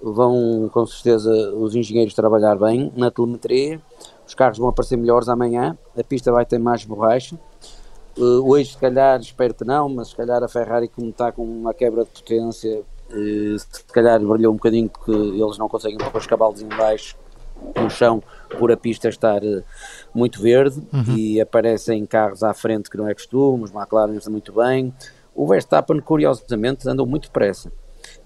vão 0.00 0.68
com 0.72 0.84
certeza 0.86 1.30
os 1.54 1.76
engenheiros 1.76 2.14
trabalhar 2.14 2.56
bem 2.56 2.92
na 2.96 3.10
telemetria, 3.10 3.80
os 4.26 4.34
carros 4.34 4.58
vão 4.58 4.68
aparecer 4.68 4.96
melhores 4.96 5.28
amanhã, 5.28 5.78
a 5.96 6.02
pista 6.02 6.32
vai 6.32 6.44
ter 6.44 6.58
mais 6.58 6.84
borracha. 6.84 7.38
Uh, 8.18 8.46
hoje, 8.46 8.72
se 8.72 8.78
calhar, 8.78 9.18
espero 9.20 9.54
que 9.54 9.64
não, 9.64 9.88
mas 9.88 10.08
se 10.08 10.16
calhar 10.16 10.42
a 10.42 10.48
Ferrari, 10.48 10.88
como 10.88 11.08
está 11.08 11.32
com 11.32 11.44
uma 11.44 11.72
quebra 11.72 12.04
de 12.04 12.10
potência, 12.10 12.82
se 13.58 13.84
calhar 13.92 14.20
brilhou 14.20 14.52
um 14.52 14.56
bocadinho 14.56 14.88
porque 14.88 15.10
eles 15.12 15.58
não 15.58 15.68
conseguem 15.68 15.98
pôr 15.98 16.16
os 16.16 16.26
cavalos 16.26 16.62
em 16.62 16.68
baixo 16.68 17.16
no 17.80 17.88
chão 17.90 18.22
por 18.58 18.72
a 18.72 18.76
pista 18.76 19.08
estar 19.08 19.42
uh, 19.44 19.62
muito 20.14 20.40
verde 20.42 20.82
Uhum. 20.92 21.16
e 21.16 21.40
aparecem 21.40 22.04
carros 22.06 22.42
à 22.42 22.52
frente 22.52 22.90
que 22.90 22.96
não 22.96 23.08
é 23.08 23.14
costume, 23.14 23.64
os 23.64 23.72
McLaren 23.72 24.16
estão 24.16 24.32
muito 24.32 24.52
bem. 24.52 24.92
O 25.34 25.46
Verstappen, 25.46 26.00
curiosamente, 26.00 26.88
andou 26.88 27.06
muito 27.06 27.24
depressa, 27.28 27.72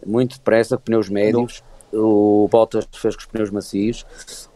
muito 0.05 0.37
depressa, 0.39 0.77
com 0.77 0.83
pneus 0.83 1.09
médios. 1.09 1.63
O 1.93 2.49
Bottas 2.51 2.87
fez 2.93 3.15
com 3.15 3.21
os 3.21 3.27
pneus 3.27 3.51
macios, 3.51 4.05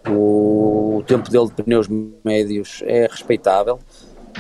o, 0.08 0.96
o 0.99 1.04
tempo 1.06 1.30
dele 1.30 1.46
de 1.46 1.62
pneus 1.62 1.87
médios 2.25 2.82
é 2.84 3.06
respeitável. 3.06 3.78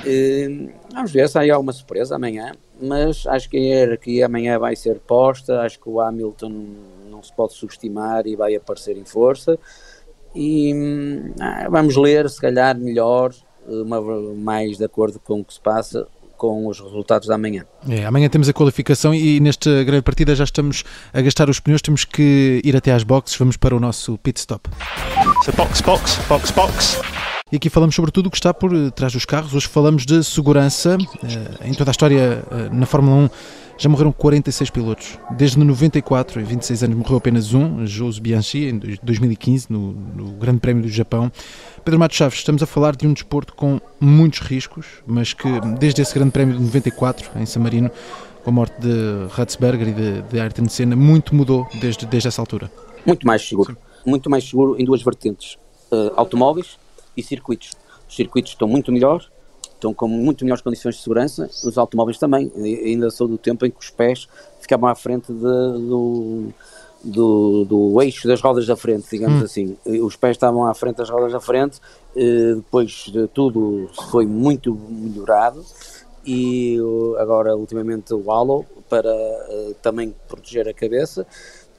Eh, 0.04 0.68
vamos 0.92 1.12
ver 1.12 1.28
se 1.28 1.38
aí 1.38 1.50
há 1.50 1.58
uma 1.58 1.72
surpresa 1.72 2.16
amanhã, 2.16 2.52
mas 2.80 3.26
acho 3.26 3.48
que 3.48 3.56
a 3.56 3.60
hierarquia 3.60 4.26
amanhã 4.26 4.58
vai 4.58 4.76
ser 4.76 4.98
posta. 5.00 5.60
Acho 5.60 5.78
que 5.78 5.88
o 5.88 6.00
Hamilton 6.00 6.66
não 7.10 7.22
se 7.22 7.32
pode 7.34 7.54
subestimar 7.54 8.26
e 8.26 8.36
vai 8.36 8.54
aparecer 8.54 8.96
em 8.96 9.04
força. 9.04 9.58
E 10.34 10.72
hum, 10.74 11.32
ah, 11.40 11.68
vamos 11.68 11.96
ler, 11.96 12.28
se 12.30 12.40
calhar, 12.40 12.78
melhor, 12.78 13.32
uma, 13.66 14.00
mais 14.34 14.78
de 14.78 14.84
acordo 14.84 15.18
com 15.18 15.40
o 15.40 15.44
que 15.44 15.54
se 15.54 15.60
passa 15.60 16.06
com 16.40 16.66
os 16.66 16.80
resultados 16.80 17.28
da 17.28 17.36
manhã. 17.36 17.66
É, 17.86 18.06
amanhã 18.06 18.26
temos 18.30 18.48
a 18.48 18.52
qualificação 18.54 19.14
e 19.14 19.38
nesta 19.40 19.84
grande 19.84 20.02
partida 20.02 20.34
já 20.34 20.44
estamos 20.44 20.84
a 21.12 21.20
gastar 21.20 21.50
os 21.50 21.60
pneus, 21.60 21.82
temos 21.82 22.06
que 22.06 22.62
ir 22.64 22.74
até 22.74 22.92
às 22.92 23.02
boxes, 23.02 23.36
vamos 23.36 23.58
para 23.58 23.76
o 23.76 23.80
nosso 23.80 24.16
pit 24.18 24.40
stop. 24.40 24.70
So 25.44 25.52
box, 25.52 25.82
box, 25.82 26.18
box, 26.26 26.50
box. 26.52 27.19
E 27.52 27.56
aqui 27.56 27.68
falamos 27.68 27.94
sobre 27.96 28.12
tudo 28.12 28.26
o 28.28 28.30
que 28.30 28.36
está 28.36 28.54
por 28.54 28.72
eh, 28.74 28.90
trás 28.90 29.12
dos 29.12 29.24
carros. 29.24 29.52
Hoje 29.54 29.66
falamos 29.66 30.06
de 30.06 30.22
segurança. 30.22 30.96
Eh, 31.24 31.68
Em 31.68 31.74
toda 31.74 31.90
a 31.90 31.92
história, 31.92 32.44
eh, 32.50 32.68
na 32.72 32.86
Fórmula 32.86 33.16
1, 33.24 33.30
já 33.76 33.88
morreram 33.88 34.12
46 34.12 34.70
pilotos. 34.70 35.18
Desde 35.32 35.58
94, 35.58 36.40
em 36.40 36.44
26 36.44 36.84
anos, 36.84 36.96
morreu 36.96 37.16
apenas 37.16 37.52
um, 37.52 37.84
Jose 37.84 38.20
Bianchi, 38.20 38.66
em 38.66 38.78
dois- 38.78 38.98
2015, 39.02 39.66
no, 39.68 39.92
no 39.92 40.32
Grande 40.34 40.60
Prémio 40.60 40.82
do 40.84 40.88
Japão. 40.88 41.32
Pedro 41.84 41.98
Matos 41.98 42.16
Chaves, 42.18 42.38
estamos 42.38 42.62
a 42.62 42.66
falar 42.66 42.94
de 42.94 43.06
um 43.08 43.12
desporto 43.12 43.52
com 43.54 43.80
muitos 43.98 44.38
riscos, 44.40 44.86
mas 45.04 45.32
que 45.32 45.48
desde 45.80 46.02
esse 46.02 46.14
Grande 46.14 46.30
Prémio 46.30 46.56
de 46.56 46.62
94, 46.62 47.30
em 47.36 47.46
San 47.46 47.60
Marino, 47.60 47.90
com 48.44 48.50
a 48.50 48.52
morte 48.52 48.80
de 48.80 48.92
Ratzberger 49.32 49.88
e 49.88 49.92
de, 49.92 50.22
de 50.22 50.38
Ayrton 50.40 50.68
Senna, 50.68 50.94
muito 50.94 51.34
mudou 51.34 51.66
desde, 51.80 52.06
desde 52.06 52.28
essa 52.28 52.40
altura. 52.40 52.70
Muito 53.04 53.26
mais 53.26 53.42
seguro. 53.46 53.76
Muito 54.06 54.30
mais 54.30 54.44
seguro 54.48 54.76
em 54.78 54.84
duas 54.84 55.02
vertentes: 55.02 55.56
eh, 55.90 56.12
automóveis 56.16 56.78
e 57.16 57.22
circuitos. 57.22 57.70
Os 58.08 58.14
circuitos 58.16 58.52
estão 58.52 58.66
muito 58.68 58.90
melhor, 58.92 59.24
estão 59.74 59.94
com 59.94 60.06
muito 60.08 60.44
melhores 60.44 60.62
condições 60.62 60.96
de 60.96 61.02
segurança, 61.02 61.48
os 61.64 61.78
automóveis 61.78 62.18
também. 62.18 62.50
E- 62.56 62.88
Ainda 62.90 63.10
sou 63.10 63.26
do 63.28 63.38
tempo 63.38 63.64
em 63.66 63.70
que 63.70 63.78
os 63.80 63.90
pés 63.90 64.28
ficavam 64.60 64.88
à 64.88 64.94
frente 64.94 65.32
de- 65.32 65.38
do, 65.40 66.48
do, 67.02 67.64
do 67.64 68.02
eixo 68.02 68.28
das 68.28 68.40
rodas 68.40 68.66
da 68.66 68.76
frente, 68.76 69.06
digamos 69.10 69.42
assim. 69.42 69.76
E 69.86 70.00
Os 70.00 70.16
pés 70.16 70.32
estavam 70.36 70.66
à 70.66 70.74
frente 70.74 70.96
das 70.96 71.08
rodas 71.08 71.32
da 71.32 71.40
frente, 71.40 71.78
depois 72.14 73.06
de 73.10 73.26
tudo 73.28 73.88
foi 74.10 74.26
muito 74.26 74.74
melhorado 74.74 75.64
e 76.26 76.76
agora 77.18 77.56
ultimamente 77.56 78.12
o 78.12 78.30
halo 78.30 78.66
para 78.90 79.08
eh, 79.10 79.72
também 79.80 80.14
proteger 80.28 80.68
a 80.68 80.74
cabeça 80.74 81.26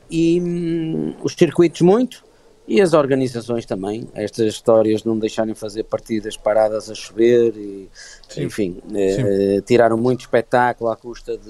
e 0.09 0.41
hum, 0.41 1.13
os 1.23 1.33
circuitos 1.33 1.81
muito 1.81 2.23
e 2.67 2.79
as 2.79 2.93
organizações 2.93 3.65
também, 3.65 4.07
estas 4.13 4.47
histórias 4.47 5.01
de 5.01 5.07
não 5.07 5.17
deixarem 5.17 5.53
fazer 5.53 5.83
partidas 5.83 6.37
paradas 6.37 6.89
a 6.89 6.95
chover 6.95 7.53
e 7.57 7.89
enfim, 8.37 8.77
eh, 8.93 9.57
eh, 9.57 9.61
tiraram 9.61 9.97
muito 9.97 10.21
espetáculo 10.21 10.89
à 10.89 10.95
custa 10.95 11.37
de 11.37 11.49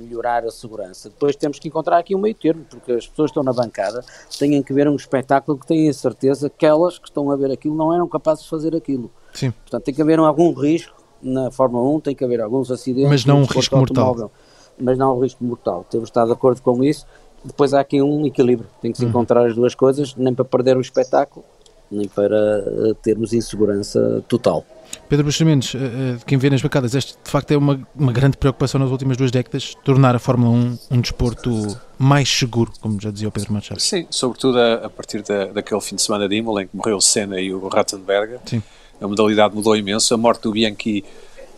melhorar 0.00 0.44
a 0.44 0.50
segurança. 0.50 1.08
Depois 1.08 1.36
temos 1.36 1.58
que 1.58 1.68
encontrar 1.68 1.98
aqui 1.98 2.14
um 2.14 2.18
meio 2.18 2.34
termo, 2.34 2.64
porque 2.68 2.92
as 2.92 3.06
pessoas 3.06 3.30
que 3.30 3.38
estão 3.38 3.42
na 3.42 3.52
bancada 3.52 4.04
têm 4.38 4.62
que 4.62 4.72
ver 4.72 4.88
um 4.88 4.96
espetáculo 4.96 5.56
que 5.56 5.66
têm 5.66 5.88
a 5.88 5.92
certeza 5.94 6.50
que 6.50 6.66
elas 6.66 6.98
que 6.98 7.08
estão 7.08 7.30
a 7.30 7.36
ver 7.36 7.50
aquilo 7.50 7.74
não 7.74 7.94
eram 7.94 8.08
capazes 8.08 8.44
de 8.44 8.50
fazer 8.50 8.74
aquilo. 8.74 9.10
Sim. 9.32 9.50
Portanto, 9.50 9.84
tem 9.84 9.94
que 9.94 10.02
haver 10.02 10.18
algum 10.18 10.52
risco 10.52 10.94
na 11.22 11.50
Fórmula 11.50 11.88
1, 11.96 12.00
tem 12.00 12.14
que 12.14 12.24
haver 12.24 12.40
alguns 12.40 12.70
acidentes. 12.70 13.08
Mas 13.08 13.24
não 13.24 13.40
um 13.40 13.44
risco 13.44 13.76
mortal. 13.76 14.30
Mas 14.78 14.98
não 14.98 15.16
um 15.16 15.20
risco 15.20 15.42
mortal. 15.42 15.86
Temos 15.88 16.08
estar 16.08 16.26
de 16.26 16.32
acordo 16.32 16.60
com 16.60 16.82
isso. 16.82 17.06
Depois 17.44 17.74
há 17.74 17.80
aqui 17.80 18.00
um 18.00 18.26
equilíbrio. 18.26 18.68
Tem 18.80 18.90
que 18.90 18.98
se 18.98 19.04
encontrar 19.04 19.46
as 19.46 19.54
duas 19.54 19.74
coisas, 19.74 20.14
nem 20.16 20.34
para 20.34 20.44
perder 20.44 20.76
o 20.76 20.80
espetáculo, 20.80 21.44
nem 21.90 22.08
para 22.08 22.36
eh, 22.36 22.94
termos 23.02 23.32
insegurança 23.32 24.24
total. 24.28 24.64
Pedro 25.08 25.26
Buxo 25.26 25.44
Mendes, 25.44 25.74
eh, 25.74 25.78
eh, 25.78 26.16
de 26.18 26.24
quem 26.24 26.38
vê 26.38 26.48
nas 26.48 26.62
bancadas, 26.62 26.94
este 26.94 27.14
de 27.22 27.30
facto 27.30 27.50
é 27.50 27.56
uma, 27.56 27.86
uma 27.94 28.12
grande 28.12 28.36
preocupação 28.36 28.80
nas 28.80 28.90
últimas 28.90 29.16
duas 29.16 29.30
décadas, 29.30 29.74
tornar 29.84 30.14
a 30.14 30.18
Fórmula 30.18 30.50
1 30.50 30.78
um 30.90 31.00
desporto 31.00 31.78
mais 31.98 32.28
seguro, 32.28 32.72
como 32.80 33.00
já 33.00 33.10
dizia 33.10 33.28
o 33.28 33.30
Pedro 33.30 33.52
Machado. 33.52 33.80
Sim, 33.80 34.06
sobretudo 34.10 34.58
a, 34.58 34.86
a 34.86 34.90
partir 34.90 35.22
da, 35.22 35.46
daquele 35.46 35.80
fim 35.80 35.96
de 35.96 36.02
semana 36.02 36.28
de 36.28 36.36
Imola 36.36 36.62
em 36.62 36.66
que 36.66 36.76
morreu 36.76 36.96
o 36.96 37.00
Senna 37.00 37.40
e 37.40 37.52
o 37.52 37.68
Rattenberger. 37.68 38.40
Sim. 38.46 38.62
A 39.00 39.08
modalidade 39.08 39.54
mudou 39.54 39.76
imenso. 39.76 40.14
A 40.14 40.16
morte 40.16 40.42
do 40.42 40.52
Bianchi 40.52 41.04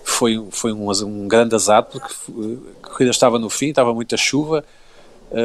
foi, 0.03 0.43
foi 0.51 0.73
um, 0.73 0.91
um 0.91 1.29
grande 1.29 1.55
azar, 1.55 1.83
porque 1.83 2.13
a 2.83 2.87
corrida 2.87 3.11
estava 3.11 3.39
no 3.39 3.51
fim, 3.51 3.69
estava 3.69 3.93
muita 3.93 4.17
chuva, 4.17 4.65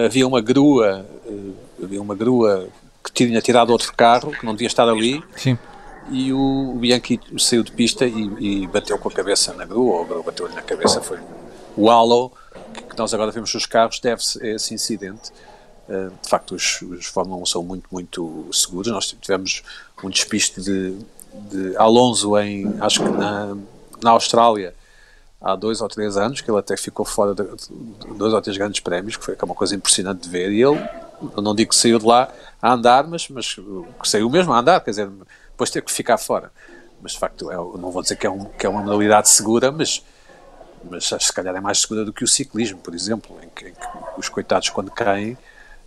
havia 0.05 0.27
uma 0.27 0.41
grua, 0.41 1.05
eh, 1.25 1.83
havia 1.83 2.01
uma 2.01 2.15
grua 2.15 2.67
que 3.03 3.11
tinha 3.11 3.41
tirado 3.41 3.71
outro 3.71 3.93
carro, 3.93 4.31
que 4.31 4.45
não 4.45 4.53
devia 4.53 4.67
estar 4.67 4.87
ali, 4.87 5.23
Sim. 5.35 5.57
e 6.09 6.31
o, 6.31 6.73
o 6.75 6.79
Bianchi 6.79 7.19
saiu 7.37 7.63
de 7.63 7.71
pista 7.71 8.05
e, 8.05 8.63
e 8.63 8.67
bateu 8.67 8.97
com 8.97 9.09
a 9.09 9.11
cabeça 9.11 9.53
na 9.53 9.65
grua, 9.65 9.95
ou 9.95 10.01
a 10.03 10.05
grua 10.05 10.23
bateu-lhe 10.23 10.53
na 10.53 10.61
cabeça, 10.61 11.01
foi 11.01 11.19
o 11.75 11.89
halo 11.89 12.31
que, 12.73 12.97
nós 12.97 13.13
agora 13.13 13.31
vemos 13.31 13.53
nos 13.53 13.65
carros, 13.65 13.99
deve-se 13.99 14.43
a 14.43 14.55
esse 14.55 14.73
incidente. 14.73 15.31
Uh, 15.89 16.11
de 16.21 16.29
facto, 16.29 16.55
os, 16.55 16.81
os 16.81 17.05
Fórmula 17.07 17.41
1 17.41 17.45
são 17.45 17.63
muito, 17.63 17.87
muito 17.91 18.47
seguros. 18.51 18.91
Nós 18.91 19.07
tivemos 19.19 19.63
um 20.03 20.09
despiste 20.09 20.61
de, 20.61 20.97
de 21.33 21.75
Alonso 21.77 22.37
em, 22.37 22.73
acho 22.79 23.03
que 23.03 23.09
na, 23.09 23.57
na 24.01 24.11
Austrália, 24.11 24.73
há 25.41 25.55
dois 25.55 25.81
ou 25.81 25.87
três 25.87 26.15
anos, 26.17 26.39
que 26.39 26.49
ele 26.49 26.59
até 26.59 26.77
ficou 26.77 27.05
fora 27.05 27.33
de, 27.33 27.43
dois 28.15 28.33
ou 28.33 28.41
três 28.41 28.55
grandes 28.57 28.79
prémios, 28.79 29.17
que 29.17 29.25
foi 29.25 29.35
é 29.39 29.45
uma 29.45 29.55
coisa 29.55 29.75
impressionante 29.75 30.21
de 30.21 30.29
ver. 30.29 30.51
E 30.51 30.61
ele, 30.61 30.79
eu 31.35 31.41
não 31.41 31.55
digo 31.55 31.71
que 31.71 31.75
saiu 31.75 31.97
de 31.97 32.05
lá 32.05 32.29
a 32.61 32.73
andar, 32.73 33.07
mas, 33.07 33.27
mas 33.29 33.55
que 33.55 34.07
saiu 34.07 34.29
mesmo 34.29 34.53
a 34.53 34.59
andar, 34.59 34.79
quer 34.81 34.91
dizer, 34.91 35.09
depois 35.49 35.71
teve 35.71 35.87
que 35.87 35.91
ficar 35.91 36.17
fora. 36.17 36.51
Mas 37.01 37.13
de 37.13 37.19
facto, 37.19 37.51
é, 37.51 37.55
não 37.55 37.89
vou 37.91 38.03
dizer 38.03 38.15
que 38.15 38.27
é, 38.27 38.29
um, 38.29 38.45
que 38.45 38.65
é 38.65 38.69
uma 38.69 38.81
modalidade 38.81 39.29
segura, 39.29 39.71
mas, 39.71 40.03
mas 40.89 41.05
se 41.05 41.33
calhar 41.33 41.55
é 41.55 41.59
mais 41.59 41.81
segura 41.81 42.05
do 42.05 42.13
que 42.13 42.23
o 42.23 42.27
ciclismo, 42.27 42.77
por 42.77 42.93
exemplo, 42.93 43.35
em 43.41 43.49
que, 43.49 43.69
em 43.69 43.73
que 43.73 43.87
os 44.17 44.29
coitados, 44.29 44.69
quando 44.69 44.91
caem 44.91 45.35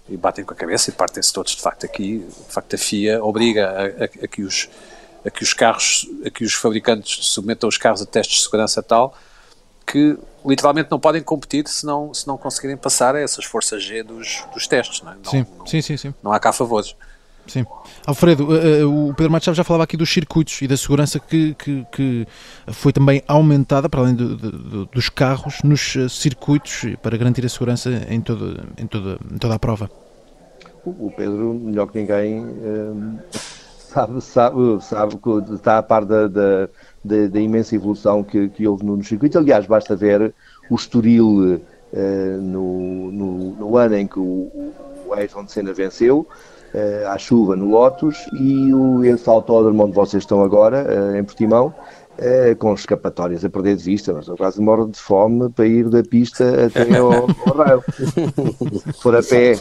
e 0.08 0.16
batem 0.16 0.44
com 0.44 0.52
a 0.52 0.56
cabeça 0.56 0.90
e 0.90 0.92
partem-se 0.92 1.32
todos, 1.32 1.52
de 1.52 1.62
facto, 1.62 1.86
aqui, 1.86 2.18
de 2.18 2.52
facto, 2.52 2.74
a 2.74 2.78
FIA 2.78 3.24
obriga 3.24 3.70
a, 3.70 3.84
a, 3.84 4.24
a 4.24 4.28
que 4.28 4.42
os 4.42 4.68
a 5.26 5.30
que 5.30 5.42
os 5.42 5.54
carros, 5.54 6.06
a 6.22 6.28
que 6.28 6.44
os 6.44 6.52
fabricantes 6.52 7.28
submetam 7.28 7.66
os 7.66 7.78
carros 7.78 8.02
a 8.02 8.04
testes 8.04 8.36
de 8.36 8.42
segurança 8.42 8.82
tal 8.82 9.16
que 9.86 10.18
literalmente 10.44 10.90
não 10.90 11.00
podem 11.00 11.22
competir 11.22 11.66
se 11.68 11.86
não, 11.86 12.12
se 12.12 12.26
não 12.26 12.36
conseguirem 12.36 12.76
passar 12.76 13.14
a 13.14 13.20
essas 13.20 13.44
forças 13.44 13.82
G 13.82 14.02
dos, 14.02 14.44
dos 14.52 14.66
testes. 14.66 15.02
Não, 15.02 15.12
é? 15.12 15.14
não, 15.16 15.30
Sim, 15.30 15.46
não, 15.58 15.66
sim, 15.66 15.82
sim, 15.82 15.96
sim. 15.96 16.14
não 16.22 16.32
há 16.32 16.38
cá 16.38 16.52
favores. 16.52 16.94
Sim. 17.46 17.66
Alfredo, 18.06 18.46
uh, 18.46 18.86
uh, 18.86 19.10
o 19.10 19.14
Pedro 19.14 19.30
Matos 19.30 19.54
já 19.54 19.64
falava 19.64 19.84
aqui 19.84 19.96
dos 19.96 20.10
circuitos 20.10 20.62
e 20.62 20.66
da 20.66 20.76
segurança 20.76 21.20
que, 21.20 21.54
que, 21.54 21.86
que 21.92 22.26
foi 22.68 22.92
também 22.92 23.22
aumentada, 23.28 23.88
para 23.88 24.00
além 24.00 24.14
do, 24.14 24.36
do, 24.36 24.86
dos 24.86 25.08
carros, 25.10 25.58
nos 25.62 25.94
uh, 25.94 26.08
circuitos 26.08 26.86
para 27.02 27.16
garantir 27.16 27.44
a 27.44 27.48
segurança 27.48 27.90
em, 28.08 28.20
todo, 28.20 28.60
em, 28.78 28.86
toda, 28.86 29.18
em 29.30 29.38
toda 29.38 29.54
a 29.54 29.58
prova. 29.58 29.90
O 30.86 31.10
Pedro, 31.10 31.54
melhor 31.54 31.86
que 31.86 31.98
ninguém, 31.98 32.44
sabe, 33.94 34.20
sabe, 34.20 34.82
sabe 34.82 35.16
que 35.16 35.54
está 35.54 35.78
a 35.78 35.82
par 35.82 36.04
da, 36.04 36.26
da, 36.26 36.68
da, 37.04 37.26
da 37.28 37.40
imensa 37.40 37.76
evolução 37.76 38.24
que, 38.24 38.48
que 38.48 38.66
houve 38.66 38.84
no, 38.84 38.96
no, 38.96 39.04
circuito. 39.04 39.38
Aliás, 39.38 39.66
basta 39.66 39.94
ver 39.94 40.34
o 40.68 40.74
Estoril 40.74 41.60
uh, 41.92 42.40
no, 42.40 43.12
no, 43.12 43.36
no, 43.54 43.76
ano 43.76 43.96
em 43.96 44.06
que 44.06 44.18
o, 44.18 44.50
o 45.06 45.14
Ayrton 45.14 45.46
Senna 45.46 45.72
venceu, 45.72 46.26
uh, 46.74 47.08
à 47.08 47.16
chuva 47.18 47.54
no 47.54 47.68
Lotus, 47.68 48.16
e 48.32 48.74
o, 48.74 49.04
esse 49.04 49.28
autódromo 49.28 49.84
onde 49.84 49.94
vocês 49.94 50.24
estão 50.24 50.42
agora, 50.42 50.84
uh, 50.84 51.16
em 51.16 51.22
Portimão, 51.22 51.72
com 52.60 52.72
escapatórias 52.72 53.44
a 53.44 53.50
perder 53.50 53.74
de 53.74 53.82
vista, 53.82 54.12
mas 54.12 54.28
eu 54.28 54.36
quase 54.36 54.60
morro 54.60 54.86
de 54.86 54.96
fome 54.96 55.50
para 55.50 55.66
ir 55.66 55.88
da 55.88 56.00
pista 56.00 56.66
até 56.66 56.96
ao, 56.96 57.12
ao 57.12 57.56
raio. 57.56 57.82
Se 57.90 59.02
for 59.02 59.16
a 59.16 59.20
pé 59.20 59.56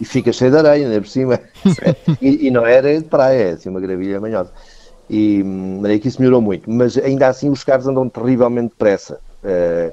e 0.00 0.04
fica 0.04 0.32
cheio 0.32 0.50
de 0.50 0.58
areia, 0.58 0.86
ainda 0.86 1.00
por 1.00 1.08
cima. 1.08 1.40
e, 2.20 2.46
e, 2.46 2.50
não 2.50 2.64
era 2.66 2.96
de 2.96 3.04
praia, 3.04 3.42
é 3.42 3.50
assim 3.52 3.68
uma 3.68 3.80
gravilha 3.80 4.20
manhosa. 4.20 4.50
E 5.10 5.42
é 5.84 5.98
que 5.98 6.08
isso 6.08 6.20
melhorou 6.20 6.40
muito, 6.40 6.70
mas 6.70 6.98
ainda 6.98 7.28
assim 7.28 7.48
os 7.50 7.64
carros 7.64 7.86
andam 7.86 8.08
terrivelmente 8.08 8.70
depressa. 8.70 9.20
Uh, 9.42 9.92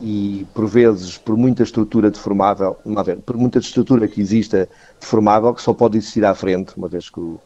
e 0.00 0.46
por 0.52 0.66
vezes 0.66 1.18
por 1.18 1.36
muita 1.36 1.62
estrutura 1.62 2.10
deformável, 2.10 2.76
não 2.84 3.02
ver, 3.02 3.18
por 3.18 3.36
muita 3.36 3.58
estrutura 3.58 4.08
que 4.08 4.20
exista 4.20 4.68
deformável, 5.00 5.54
que 5.54 5.62
só 5.62 5.72
pode 5.72 5.98
existir 5.98 6.24
à 6.24 6.34
frente, 6.34 6.76
uma 6.76 6.88
vez 6.88 7.08
que 7.08 7.20
o, 7.20 7.40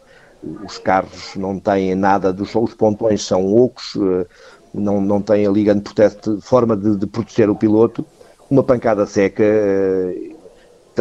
os 0.64 0.78
carros 0.78 1.34
não 1.36 1.58
têm 1.58 1.94
nada, 1.94 2.32
dos, 2.32 2.54
os 2.54 2.74
pontões 2.74 3.22
são 3.22 3.54
ocos, 3.54 3.94
eh, 3.96 4.26
não, 4.72 5.00
não 5.00 5.20
têm 5.20 5.46
a 5.46 5.50
liga 5.50 5.74
de 5.74 5.80
proteste, 5.82 6.38
forma 6.40 6.76
de, 6.76 6.96
de, 6.96 7.06
proteger 7.06 7.50
o 7.50 7.54
piloto, 7.54 8.04
uma 8.50 8.62
pancada 8.62 9.04
seca 9.06 9.42
eh, 9.42 10.27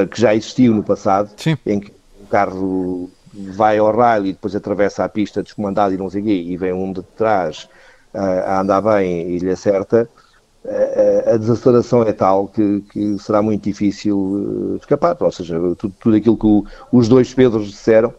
que 0.06 0.20
já 0.20 0.36
existiu 0.36 0.74
no 0.74 0.84
passado, 0.84 1.30
Sim. 1.38 1.58
em 1.66 1.80
que 1.80 1.92
o 2.22 2.28
carro 2.28 3.10
vai 3.34 3.78
ao 3.78 3.96
raio 3.96 4.26
e 4.26 4.34
depois 4.34 4.56
atravessa 4.56 5.04
a 5.04 5.10
pista 5.10 5.44
descomandado 5.44 5.94
e 5.94 5.98
não 5.98 6.10
sei 6.10 6.22
o 6.22 6.26
quê, 6.26 6.34
e 6.34 6.58
vem 6.58 6.74
um 6.74 6.92
de 6.92 7.04
trás 7.16 7.70
uh, 8.14 8.20
a 8.46 8.62
andar 8.62 8.82
bem 8.82 9.30
e 9.30 9.40
lhe 9.40 9.50
acerta, 9.50 10.10
uh, 10.66 11.34
a 11.34 11.38
desaceleração 11.38 12.04
é 12.04 12.14
tal 12.14 12.48
que, 12.48 12.82
que 12.92 13.18
será 13.20 13.42
muito 13.42 13.64
difícil 13.64 14.78
escapar. 14.80 15.16
Ou 15.20 15.32
seja, 15.32 15.56
tudo, 15.78 15.94
tudo 16.00 16.16
aquilo 16.16 16.38
que 16.38 16.48
o, 16.48 16.66
os 16.92 17.08
dois 17.08 17.34
Pedros 17.34 17.68
disseram, 17.68 18.14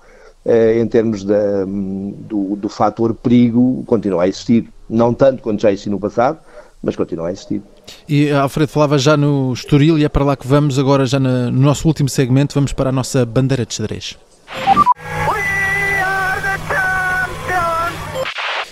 em 0.46 0.86
termos 0.86 1.24
da, 1.24 1.66
do, 1.66 2.56
do 2.56 2.68
fator 2.70 3.12
perigo, 3.12 3.84
continua 3.86 4.22
a 4.22 4.28
existir. 4.28 4.72
Não 4.88 5.12
tanto 5.12 5.42
quanto 5.42 5.60
já 5.60 5.70
existiu 5.70 5.92
no 5.92 6.00
passado, 6.00 6.38
mas 6.82 6.96
continua 6.96 7.28
a 7.28 7.32
existir. 7.32 7.62
E 8.08 8.30
Alfredo 8.30 8.70
falava 8.70 8.98
já 8.98 9.16
no 9.16 9.52
Estoril 9.52 9.98
e 9.98 10.04
é 10.04 10.08
para 10.08 10.24
lá 10.24 10.36
que 10.36 10.46
vamos 10.46 10.78
agora 10.78 11.06
já 11.06 11.18
no 11.18 11.50
nosso 11.50 11.86
último 11.88 12.08
segmento, 12.08 12.54
vamos 12.54 12.72
para 12.72 12.90
a 12.90 12.92
nossa 12.92 13.24
bandeira 13.24 13.66
de 13.66 13.74
xadrez. 13.74 14.16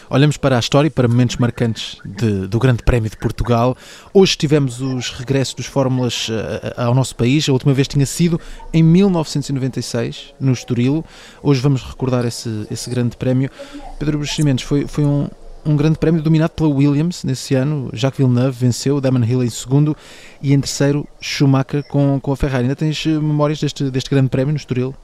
Olhamos 0.09 0.37
para 0.37 0.57
a 0.57 0.61
história 0.61 0.87
e 0.87 0.91
para 0.91 1.09
momentos 1.09 1.37
marcantes 1.37 1.99
de, 2.05 2.47
do 2.47 2.61
Grande 2.61 2.83
Prémio 2.83 3.11
de 3.11 3.17
Portugal. 3.17 3.77
Hoje 4.15 4.37
tivemos 4.37 4.81
os 4.81 5.11
regressos 5.11 5.55
dos 5.55 5.67
Fórmulas 5.67 6.29
uh, 6.29 6.81
ao 6.81 6.95
nosso 6.95 7.17
país. 7.17 7.49
A 7.49 7.53
última 7.53 7.75
vez 7.75 7.89
tinha 7.89 8.07
sido 8.07 8.41
em 8.73 8.85
1996, 8.85 10.33
no 10.39 10.53
Estoril. 10.53 11.05
Hoje 11.43 11.61
vamos 11.61 11.83
recordar 11.83 12.25
esse, 12.25 12.69
esse 12.71 12.89
Grande 12.89 13.17
Prémio. 13.17 13.51
Pedro 13.99 14.19
Bruximentos 14.19 14.63
foi, 14.63 14.87
foi 14.87 15.05
um, 15.05 15.29
um 15.67 15.77
grande 15.77 15.99
prémio 15.99 16.23
dominado 16.23 16.51
pela 16.51 16.69
Williams 16.69 17.25
nesse 17.25 17.55
ano. 17.55 17.91
Jacques 17.93 18.19
Villeneuve 18.19 18.57
venceu, 18.57 19.01
Damon 19.01 19.25
Hill 19.25 19.43
em 19.43 19.51
segundo 19.51 19.97
e 20.41 20.53
em 20.53 20.61
terceiro 20.61 21.07
Schumacher 21.21 21.83
com, 21.89 22.19
com 22.21 22.33
a 22.33 22.37
Ferrari. 22.37 22.65
Ainda 22.65 22.77
tens 22.77 23.05
eh, 23.07 23.11
memórias 23.11 23.61
deste, 23.61 23.91
deste 23.91 24.11
grande 24.11 24.29
prémio 24.29 24.53
no 24.53 24.59
Estoril? 24.59 24.95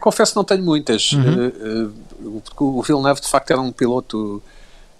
confesso 0.00 0.32
que 0.32 0.36
não 0.36 0.44
tenho 0.44 0.64
muitas. 0.64 1.12
Uhum. 1.12 1.92
Uh, 2.20 2.34
uh, 2.58 2.78
o 2.78 2.82
Villeneuve 2.82 3.20
de 3.20 3.28
facto 3.28 3.50
era 3.50 3.60
um 3.60 3.70
piloto. 3.70 4.42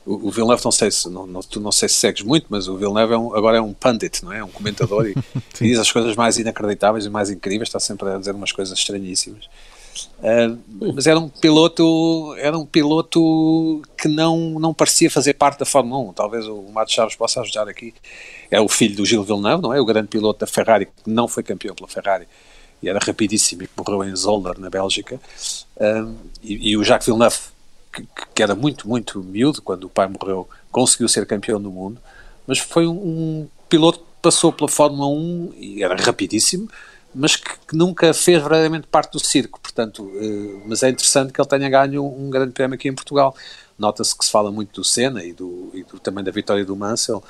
O, 0.07 0.31
Villeneuve 0.31 0.63
não 0.63 0.71
sei 0.71 0.91
se 0.91 1.09
não, 1.09 1.27
não, 1.27 1.41
tu 1.41 1.59
não 1.59 1.73
sei 1.73 1.89
se 1.89 1.97
segues 1.97 2.23
muito, 2.23 2.47
mas 2.51 2.69
o 2.69 2.77
Villeneuve 2.77 3.15
é 3.15 3.19
um, 3.19 3.35
agora 3.35 3.57
é 3.57 3.61
um 3.61 3.73
pundit, 3.73 4.23
não 4.23 4.33
é? 4.33 4.39
É 4.39 4.45
um 4.45 4.51
comentador 4.51 5.07
e, 5.07 5.15
e, 5.61 5.69
diz 5.69 5.79
as 5.79 5.91
coisas 5.91 6.15
mais 6.15 6.37
inacreditáveis 6.39 7.07
e 7.07 7.11
mais 7.11 7.31
incríveis. 7.31 7.69
Está 7.69 7.81
sempre 7.81 8.11
a 8.11 8.19
dizer 8.19 8.35
umas 8.35 8.53
coisas 8.53 8.79
estranhíssimas. 8.79 9.49
Uh, 10.19 10.93
mas 10.95 11.07
era 11.07 11.19
um 11.19 11.29
piloto 11.29 12.35
era 12.39 12.59
um 12.59 12.67
piloto 12.67 13.83
que 13.97 14.09
não 14.09 14.59
não 14.59 14.75
parecia 14.75 15.11
fazer 15.11 15.35
parte 15.35 15.59
da 15.59 15.65
Fórmula 15.65 16.11
1 16.11 16.13
talvez 16.15 16.47
o 16.47 16.63
Mato 16.73 16.93
Chaves 16.93 17.15
possa 17.15 17.41
ajudar 17.41 17.69
aqui. 17.69 17.95
É 18.51 18.61
o 18.61 18.69
filho 18.69 18.97
do 18.97 19.05
Gilles 19.05 19.27
Villeneuve 19.27 19.63
não 19.63 19.73
é? 19.73 19.81
O 19.81 19.85
grande 19.85 20.09
piloto 20.09 20.41
da 20.41 20.47
Ferrari 20.47 20.87
que 20.87 20.93
não 21.07 21.29
foi 21.29 21.43
campeão 21.43 21.75
pela 21.75 21.89
Ferrari 21.89 22.27
e 22.85 22.89
era 22.89 22.99
rapidíssimo 22.99 23.63
e 23.63 23.67
que 23.67 23.73
morreu 23.77 24.05
em 24.05 24.15
Zolder, 24.15 24.61
na 24.61 24.69
Bélgica, 24.69 25.19
um, 25.81 26.15
e, 26.43 26.71
e, 26.71 26.77
o 26.77 26.85
Jacques 26.85 27.07
Villeneuve, 27.07 27.39
que, 27.91 28.07
que, 28.35 28.43
era 28.43 28.55
muito, 28.55 28.87
muito 28.87 29.23
miúdo 29.23 29.63
quando 29.63 29.85
o 29.85 29.89
pai 29.89 30.07
morreu, 30.07 30.47
conseguiu 30.71 31.09
ser 31.09 31.27
campeão 31.27 31.61
do 31.61 31.71
mundo, 31.71 31.99
mas 32.47 32.59
foi 32.59 32.87
um, 32.87 32.93
um 32.93 33.49
piloto 33.69 34.01
que 34.01 34.05
passou 34.21 34.53
pela 34.53 34.69
Fórmula 34.69 35.09
1 35.09 35.55
e 35.57 35.83
era 35.83 35.97
rapidíssimo, 35.97 36.69
mas 37.15 37.37
que, 37.37 37.51
que, 37.69 37.77
nunca 37.77 38.13
fez 38.13 38.41
verdadeiramente 38.41 38.87
parte 38.87 39.13
do 39.13 39.25
circo, 39.25 39.61
portanto, 39.61 40.03
uh, 40.03 40.63
mas 40.67 40.83
é 40.83 40.91
interessante 40.91 41.33
que 41.33 41.41
ele 41.41 41.49
tenha 41.49 41.69
ganho 41.69 42.05
um, 42.05 42.29
grande 42.31 42.53
prémio 42.53 42.75
aqui 42.75 42.89
em 42.89 42.95
Portugal. 42.95 43.35
Nota-se 43.79 44.17
que 44.17 44.25
se 44.25 44.31
fala 44.31 44.53
muito 44.53 44.81
do 44.81 44.85
Senna 44.85 45.25
e, 45.25 45.33
do, 45.33 45.71
e 45.75 45.83
do, 45.83 45.99
também 45.99 46.23
da 46.23 46.31
vitória 46.31 46.65
do 46.65 46.77
Mansell, 46.77 47.23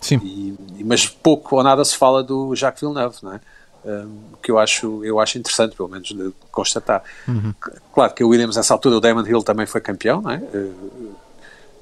Sim. 0.00 0.20
E, 0.22 0.84
mas 0.84 1.06
pouco 1.06 1.56
ou 1.56 1.62
nada 1.62 1.84
se 1.84 1.96
fala 1.96 2.22
do 2.22 2.54
Jacques 2.54 2.80
Villeneuve, 2.80 3.16
não 3.22 3.32
é? 3.32 3.40
um, 3.84 4.36
que 4.42 4.50
eu 4.50 4.58
acho, 4.58 5.04
eu 5.04 5.18
acho 5.18 5.38
interessante, 5.38 5.76
pelo 5.76 5.88
menos, 5.88 6.08
de 6.08 6.32
constatar. 6.50 7.02
Uhum. 7.26 7.54
Claro 7.92 8.14
que 8.14 8.22
o 8.24 8.28
Williams, 8.28 8.56
nessa 8.56 8.74
altura, 8.74 8.96
o 8.96 9.00
Damon 9.00 9.26
Hill 9.26 9.42
também 9.42 9.66
foi 9.66 9.80
campeão, 9.80 10.20
não 10.20 10.30
é? 10.30 10.38
Uh, 10.38 11.16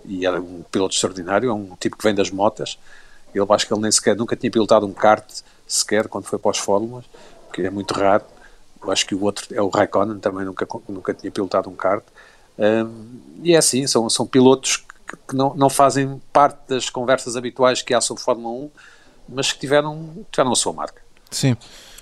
e 0.04 0.24
era 0.24 0.40
um 0.40 0.62
piloto 0.70 0.94
extraordinário, 0.94 1.50
é 1.50 1.52
um 1.52 1.76
tipo 1.78 1.96
que 1.96 2.04
vem 2.04 2.14
das 2.14 2.30
motas. 2.30 2.78
Ele 3.34 3.46
acho 3.50 3.66
que 3.66 3.74
ele 3.74 3.82
nem 3.82 3.90
sequer 3.90 4.16
nunca 4.16 4.36
tinha 4.36 4.50
pilotado 4.50 4.86
um 4.86 4.92
kart 4.92 5.24
sequer 5.66 6.08
quando 6.08 6.24
foi 6.24 6.38
para 6.38 6.52
os 6.52 6.58
fórmulas, 6.58 7.04
que 7.56 7.66
é 7.66 7.70
muito 7.70 7.94
raro. 7.94 8.24
Eu 8.82 8.92
acho 8.92 9.06
que 9.06 9.14
o 9.14 9.22
outro 9.24 9.46
é 9.50 9.60
o 9.60 9.68
Raikkonen, 9.68 10.18
também 10.18 10.44
nunca, 10.44 10.68
nunca 10.86 11.14
tinha 11.14 11.30
pilotado 11.32 11.70
um 11.70 11.74
kart. 11.74 12.04
Um, 12.58 13.18
e 13.42 13.54
é 13.54 13.58
assim, 13.58 13.86
são, 13.86 14.08
são 14.10 14.26
pilotos 14.26 14.76
que, 14.76 15.16
que 15.28 15.34
não, 15.34 15.54
não 15.54 15.70
fazem 15.70 16.20
parte 16.32 16.58
das 16.68 16.90
conversas 16.90 17.34
habituais 17.36 17.80
que 17.80 17.94
há 17.94 18.00
sobre 18.00 18.22
Fórmula 18.22 18.54
1, 18.54 18.70
mas 19.30 19.52
que 19.52 19.58
tiveram, 19.58 20.26
tiveram 20.30 20.52
a 20.52 20.56
sua 20.56 20.72
marca. 20.72 21.00
Sim. 21.30 21.56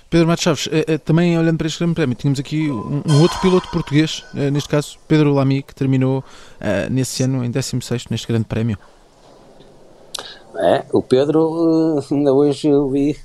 Pedro 0.09 0.27
Matos 0.27 0.43
Chaves, 0.43 0.69
eh, 0.71 0.85
eh, 0.87 0.97
também 0.97 1.37
olhando 1.37 1.57
para 1.57 1.67
este 1.67 1.79
grande 1.79 1.95
prémio, 1.95 2.15
tínhamos 2.15 2.39
aqui 2.39 2.69
um, 2.69 3.01
um 3.07 3.21
outro 3.21 3.39
piloto 3.39 3.69
português, 3.69 4.23
eh, 4.35 4.51
neste 4.51 4.69
caso 4.69 4.97
Pedro 5.07 5.33
Lamy, 5.33 5.63
que 5.63 5.73
terminou 5.73 6.23
nesse 6.91 7.23
ano 7.23 7.43
em 7.43 7.49
16 7.49 8.05
neste 8.09 8.27
grande 8.27 8.45
prémio. 8.45 8.77
É, 10.57 10.85
o 10.93 11.01
Pedro, 11.01 12.01
ainda 12.09 12.33
hoje 12.33 12.67
eu 12.69 12.89
vi, 12.89 13.17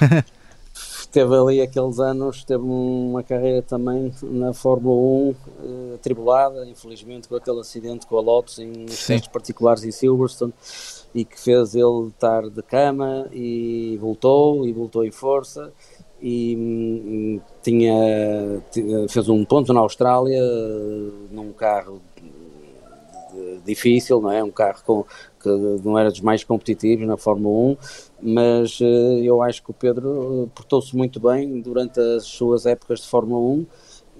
teve 1.12 1.34
ali 1.36 1.60
aqueles 1.60 2.00
anos, 2.00 2.42
teve 2.42 2.64
uma 2.64 3.22
carreira 3.22 3.60
também 3.60 4.12
na 4.22 4.54
Fórmula 4.54 5.34
1 5.62 5.94
atribulada, 5.94 6.66
infelizmente 6.66 7.28
com 7.28 7.36
aquele 7.36 7.60
acidente 7.60 8.06
com 8.06 8.16
a 8.16 8.20
Lotus 8.22 8.58
em 8.58 8.86
testes 8.86 9.28
particulares 9.28 9.84
em 9.84 9.92
Silverstone 9.92 10.54
e 11.14 11.24
que 11.24 11.38
fez 11.38 11.74
ele 11.74 12.08
estar 12.08 12.48
de 12.48 12.62
cama 12.62 13.28
e 13.30 13.98
voltou 14.00 14.66
e 14.66 14.72
voltou 14.72 15.04
em 15.04 15.10
força 15.10 15.70
e 16.20 16.56
hum, 16.56 17.40
tinha 17.62 18.62
fez 19.08 19.28
um 19.28 19.44
ponto 19.44 19.72
na 19.74 19.80
Austrália 19.80 20.40
num 21.30 21.52
carro 21.52 22.00
difícil, 23.64 24.20
não 24.20 24.30
é? 24.30 24.42
Um 24.42 24.50
carro 24.50 24.82
com, 24.84 25.04
que 25.42 25.48
não 25.84 25.98
era 25.98 26.10
dos 26.10 26.20
mais 26.20 26.44
competitivos 26.44 27.06
na 27.06 27.16
Fórmula 27.16 27.72
1, 27.72 27.76
mas 28.22 28.78
eh, 28.80 29.20
eu 29.22 29.42
acho 29.42 29.62
que 29.62 29.70
o 29.70 29.74
Pedro 29.74 30.44
eh, 30.44 30.50
portou-se 30.54 30.96
muito 30.96 31.18
bem 31.20 31.60
durante 31.60 32.00
as 32.00 32.24
suas 32.24 32.66
épocas 32.66 33.00
de 33.00 33.08
Fórmula 33.08 33.40
1 33.40 33.66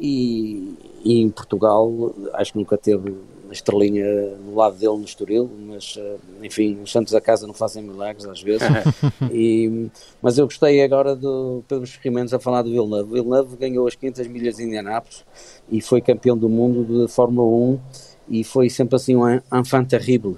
e, 0.01 0.75
e 1.05 1.21
em 1.21 1.31
Portugal 1.31 2.15
acho 2.35 2.53
que 2.53 2.59
nunca 2.59 2.77
teve 2.77 3.15
estrelinha 3.53 4.05
no 4.45 4.55
lado 4.55 4.77
dele 4.77 4.97
no 4.97 5.05
Estoril, 5.05 5.49
mas 5.67 5.97
eh, 5.99 6.17
enfim, 6.43 6.79
os 6.83 6.91
santos 6.91 7.13
da 7.13 7.21
casa 7.21 7.47
não 7.47 7.55
fazem 7.55 7.83
milagres 7.83 8.27
às 8.27 8.43
vezes. 8.43 8.67
e, 9.31 9.89
mas 10.21 10.39
eu 10.39 10.47
gostei 10.47 10.83
agora 10.83 11.15
do 11.15 11.63
Pedro 11.69 11.87
Ferrimentos 11.87 12.33
a 12.33 12.39
falar 12.39 12.63
do 12.63 12.71
Villeneuve. 12.71 13.11
O 13.11 13.15
Villeneuve 13.15 13.57
ganhou 13.57 13.87
as 13.87 13.95
500 13.95 14.27
milhas 14.29 14.57
de 14.57 14.65
Indianápolis 14.65 15.25
e 15.71 15.81
foi 15.81 16.01
campeão 16.01 16.37
do 16.37 16.49
mundo 16.49 17.07
de 17.07 17.13
Fórmula 17.13 17.47
1 17.47 17.81
e 18.29 18.45
foi 18.45 18.71
sempre 18.71 18.97
assim 18.97 19.17
um 19.17 19.41
enfant 19.53 19.87
terrible 19.87 20.37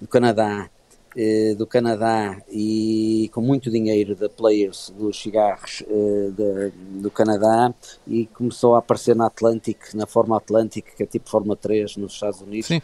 do 0.00 0.08
Canadá. 0.08 0.70
Eh, 1.16 1.56
do 1.56 1.66
Canadá 1.66 2.40
e 2.48 3.28
com 3.34 3.40
muito 3.40 3.68
dinheiro 3.68 4.14
da 4.14 4.28
Players 4.28 4.92
dos 4.96 5.20
cigarros 5.20 5.82
eh, 5.90 6.30
de, 6.30 7.00
do 7.00 7.10
Canadá 7.10 7.74
e 8.06 8.26
começou 8.26 8.76
a 8.76 8.78
aparecer 8.78 9.16
na 9.16 9.26
Atlantic, 9.26 9.92
na 9.92 10.06
Forma 10.06 10.36
Atlantic, 10.36 10.84
que 10.96 11.02
é 11.02 11.06
tipo 11.06 11.28
Forma 11.28 11.56
3 11.56 11.96
nos 11.96 12.12
Estados 12.12 12.40
Unidos. 12.40 12.68
Sim. 12.68 12.80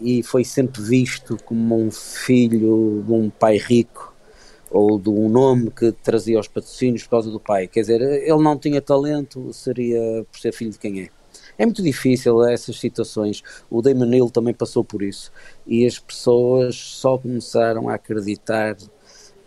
E 0.00 0.22
foi 0.22 0.42
sempre 0.42 0.80
visto 0.80 1.36
como 1.44 1.78
um 1.78 1.90
filho 1.90 3.04
de 3.06 3.12
um 3.12 3.28
pai 3.28 3.58
rico 3.58 4.14
ou 4.70 4.98
de 4.98 5.10
um 5.10 5.28
nome 5.28 5.70
que 5.70 5.92
trazia 5.92 6.40
os 6.40 6.48
patrocínios 6.48 7.02
por 7.02 7.10
causa 7.10 7.30
do 7.30 7.38
pai. 7.38 7.68
Quer 7.68 7.80
dizer, 7.80 8.00
ele 8.00 8.42
não 8.42 8.58
tinha 8.58 8.80
talento, 8.80 9.52
seria 9.52 10.24
por 10.32 10.40
ser 10.40 10.52
filho 10.52 10.70
de 10.70 10.78
quem 10.78 11.02
é. 11.02 11.08
É 11.58 11.64
muito 11.64 11.82
difícil 11.82 12.44
essas 12.44 12.78
situações. 12.78 13.42
O 13.70 13.80
Damon 13.80 14.12
Hill 14.12 14.30
também 14.30 14.54
passou 14.54 14.84
por 14.84 15.02
isso. 15.02 15.32
E 15.66 15.86
as 15.86 15.98
pessoas 15.98 16.76
só 16.76 17.16
começaram 17.18 17.88
a 17.88 17.94
acreditar 17.94 18.76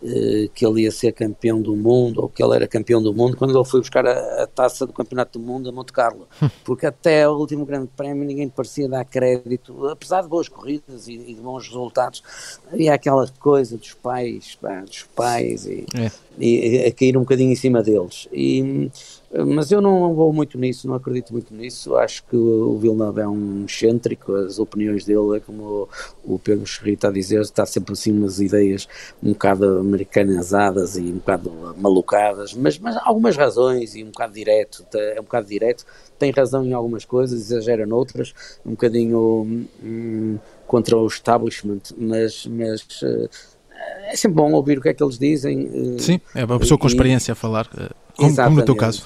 eh, 0.02 0.48
que 0.54 0.64
ele 0.64 0.82
ia 0.82 0.90
ser 0.90 1.12
campeão 1.12 1.60
do 1.60 1.76
mundo 1.76 2.22
ou 2.22 2.28
que 2.30 2.42
ele 2.42 2.56
era 2.56 2.66
campeão 2.66 3.02
do 3.02 3.12
mundo 3.12 3.36
quando 3.36 3.54
ele 3.54 3.64
foi 3.66 3.80
buscar 3.80 4.06
a, 4.06 4.44
a 4.44 4.46
taça 4.46 4.86
do 4.86 4.94
Campeonato 4.94 5.38
do 5.38 5.44
Mundo 5.44 5.68
a 5.68 5.72
Monte 5.72 5.92
Carlo. 5.92 6.26
Porque 6.64 6.86
até 6.86 7.28
o 7.28 7.32
último 7.32 7.66
Grande 7.66 7.90
Prémio 7.94 8.24
ninguém 8.24 8.48
parecia 8.48 8.88
dar 8.88 9.04
crédito, 9.04 9.88
apesar 9.88 10.22
de 10.22 10.28
boas 10.28 10.48
corridas 10.48 11.06
e, 11.06 11.12
e 11.12 11.34
de 11.34 11.42
bons 11.42 11.66
resultados, 11.66 12.22
havia 12.72 12.94
aquela 12.94 13.28
coisa 13.38 13.76
dos 13.76 13.92
pais, 13.92 14.56
pá, 14.58 14.80
dos 14.80 15.02
pais 15.14 15.66
e, 15.66 15.84
é. 15.94 16.10
e, 16.38 16.86
a 16.86 16.92
cair 16.92 17.18
um 17.18 17.20
bocadinho 17.20 17.52
em 17.52 17.56
cima 17.56 17.82
deles. 17.82 18.26
E 18.32 18.90
Mas 19.32 19.70
eu 19.70 19.80
não 19.80 20.12
vou 20.12 20.32
muito 20.32 20.58
nisso, 20.58 20.88
não 20.88 20.96
acredito 20.96 21.32
muito 21.32 21.54
nisso. 21.54 21.96
Acho 21.96 22.24
que 22.24 22.34
o 22.34 22.76
Villeneuve 22.78 23.20
é 23.20 23.28
um 23.28 23.64
excêntrico, 23.64 24.34
as 24.34 24.58
opiniões 24.58 25.04
dele, 25.04 25.36
é 25.36 25.40
como 25.40 25.88
o 26.24 26.36
Pedro 26.36 26.66
Xerri 26.66 26.94
está 26.94 27.08
a 27.08 27.12
dizer, 27.12 27.40
está 27.40 27.64
sempre 27.64 27.92
assim 27.92 28.10
umas 28.10 28.40
ideias 28.40 28.88
um 29.22 29.32
bocado 29.32 29.78
americanizadas 29.78 30.96
e 30.96 31.02
um 31.02 31.18
bocado 31.18 31.76
malucadas, 31.78 32.54
mas, 32.54 32.76
mas 32.80 32.96
algumas 32.96 33.36
razões 33.36 33.94
e 33.94 34.02
um 34.02 34.08
bocado 34.08 34.32
direto, 34.34 34.84
é 34.94 35.20
um 35.20 35.24
bocado 35.24 35.46
direto, 35.46 35.86
tem 36.18 36.32
razão 36.32 36.64
em 36.64 36.72
algumas 36.72 37.04
coisas, 37.04 37.40
exagera 37.40 37.86
noutras, 37.86 38.34
um 38.66 38.72
bocadinho 38.72 39.66
hum, 39.80 40.38
contra 40.66 40.96
o 40.96 41.06
establishment, 41.06 41.82
mas, 41.96 42.46
mas 42.46 42.82
uh, 43.02 43.28
é 44.06 44.16
sempre 44.16 44.36
bom 44.36 44.52
ouvir 44.52 44.78
o 44.78 44.82
que 44.82 44.88
é 44.88 44.94
que 44.94 45.02
eles 45.02 45.18
dizem. 45.18 45.96
Eh, 45.96 45.98
Sim, 45.98 46.20
é 46.34 46.44
uma 46.44 46.58
pessoa 46.58 46.78
com 46.78 46.86
experiência 46.86 47.32
a 47.32 47.34
falar, 47.34 47.68
eh, 47.78 47.90
como, 48.16 48.36
como 48.36 48.56
no 48.56 48.64
teu 48.64 48.76
caso. 48.76 49.04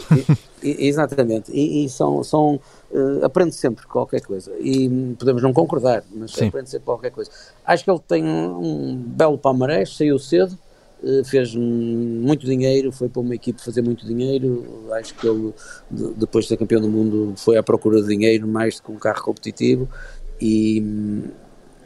E, 0.63 0.87
exatamente, 0.87 1.53
e, 1.53 1.85
e, 1.85 1.89
são, 1.91 2.25
são 2.25 2.59
uh, 2.91 3.25
aprende 3.25 3.55
sempre 3.55 3.87
qualquer 3.87 4.23
coisa, 4.23 4.51
e 4.59 5.15
podemos 5.19 5.43
não 5.43 5.53
concordar, 5.53 6.03
mas 6.11 6.33
Sim. 6.33 6.49
aprende 6.49 6.71
sempre 6.71 6.87
qualquer 6.87 7.11
coisa. 7.11 7.31
Acho 7.67 7.85
que 7.85 7.91
ele 7.91 8.01
tem 8.09 8.25
um, 8.25 8.97
belo 8.97 9.37
palmarés, 9.37 9.95
saiu 9.95 10.19
cedo, 10.19 10.59
uh, 11.03 11.23
fez 11.25 11.55
muito 11.55 12.47
dinheiro, 12.47 12.91
foi 12.91 13.11
para 13.11 13.21
uma 13.21 13.35
equipe 13.35 13.63
fazer 13.63 13.83
muito 13.83 14.07
dinheiro, 14.07 14.89
acho 14.93 15.15
que 15.15 15.29
ele, 15.29 15.53
de, 15.91 16.15
depois 16.15 16.47
de 16.47 16.49
ser 16.49 16.57
campeão 16.57 16.81
do 16.81 16.89
mundo, 16.89 17.35
foi 17.37 17.59
à 17.59 17.63
procura 17.63 18.01
de 18.01 18.09
dinheiro 18.09 18.49
mais 18.49 18.77
do 18.77 18.85
que 18.85 18.93
um 18.93 18.97
carro 18.97 19.23
competitivo, 19.23 19.87
e 20.41 20.83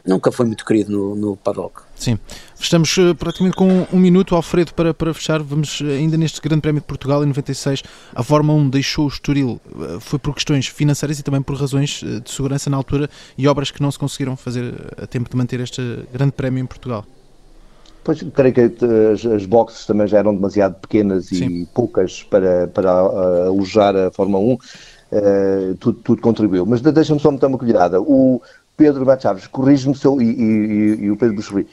nunca 0.09 0.31
foi 0.31 0.45
muito 0.45 0.65
querido 0.65 0.91
no, 0.91 1.15
no 1.15 1.37
paddock. 1.37 1.83
Sim, 1.95 2.17
estamos 2.59 2.97
uh, 2.97 3.13
praticamente 3.13 3.55
com 3.55 3.85
um 3.93 3.99
minuto, 3.99 4.35
Alfredo, 4.35 4.73
para, 4.73 4.93
para 4.93 5.13
fechar. 5.13 5.41
Vamos 5.41 5.79
uh, 5.81 5.85
ainda 5.85 6.17
neste 6.17 6.41
Grande 6.41 6.61
Prémio 6.61 6.81
de 6.81 6.87
Portugal 6.87 7.23
em 7.23 7.27
96. 7.27 7.83
A 8.15 8.23
Fórmula 8.23 8.59
1 8.59 8.69
deixou 8.69 9.05
o 9.05 9.07
Estoril, 9.07 9.61
uh, 9.75 9.99
foi 9.99 10.17
por 10.17 10.33
questões 10.33 10.67
financeiras 10.67 11.19
e 11.19 11.23
também 11.23 11.41
por 11.41 11.55
razões 11.55 12.01
de 12.03 12.29
segurança 12.29 12.69
na 12.69 12.77
altura 12.77 13.09
e 13.37 13.47
obras 13.47 13.69
que 13.69 13.81
não 13.81 13.91
se 13.91 13.99
conseguiram 13.99 14.35
fazer 14.35 14.73
a 15.01 15.05
tempo 15.05 15.29
de 15.29 15.37
manter 15.37 15.59
este 15.59 15.81
Grande 16.11 16.31
Prémio 16.31 16.61
em 16.61 16.65
Portugal. 16.65 17.05
Pois, 18.03 18.23
creio 18.33 18.53
que 18.53 18.61
as, 18.61 19.25
as 19.25 19.45
boxes 19.45 19.85
também 19.85 20.07
já 20.07 20.17
eram 20.17 20.33
demasiado 20.33 20.75
pequenas 20.79 21.27
Sim. 21.27 21.45
e 21.45 21.65
poucas 21.67 22.23
para, 22.23 22.67
para 22.67 22.89
alojar 22.89 23.95
a 23.95 24.09
Fórmula 24.09 24.43
1. 24.43 24.57
Uh, 25.11 25.75
tudo, 25.79 25.99
tudo, 26.03 26.21
contribuiu. 26.21 26.65
Mas 26.65 26.81
deixa-me 26.81 27.19
só 27.19 27.31
meter 27.31 27.47
uma 27.47 27.57
colherada. 27.57 27.99
O, 27.99 28.41
Pedro 28.79 29.05
Matos 29.05 29.23
Chaves, 29.23 29.45
corrige-me 29.47 29.93
se 29.93 30.05
eu, 30.05 30.21
e, 30.21 30.25
e, 30.25 31.03
e, 31.03 31.11
o 31.11 31.17
Pedro 31.17 31.35
Buxeri, 31.35 31.67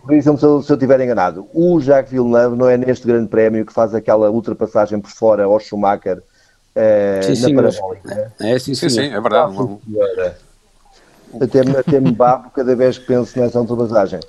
corrige-me 0.00 0.38
se, 0.38 0.44
eu, 0.44 0.62
se 0.62 0.70
eu 0.70 0.76
estiver 0.76 1.00
enganado. 1.00 1.48
O 1.52 1.80
Jacques 1.80 2.12
Villeneuve 2.12 2.56
não 2.56 2.68
é 2.68 2.76
neste 2.76 3.04
grande 3.08 3.28
prémio 3.28 3.66
que 3.66 3.72
faz 3.72 3.92
aquela 3.92 4.30
ultrapassagem 4.30 5.00
por 5.00 5.10
fora 5.10 5.42
ao 5.42 5.58
Schumacher 5.58 6.22
eh, 6.76 7.20
sim, 7.34 7.52
na 7.52 7.62
parabólica? 7.62 8.32
É, 8.38 8.52
é, 8.52 8.58
sim, 8.60 8.72
sim, 8.72 8.88
sim, 8.88 9.12
é 9.12 9.20
verdade. 9.20 9.56
Até-me 11.40 11.76
até 11.76 11.98
me 11.98 12.12
babo 12.12 12.50
cada 12.50 12.76
vez 12.76 12.98
que 12.98 13.06
penso 13.06 13.36
nessa 13.36 13.60
ultrapassagem. 13.60 14.20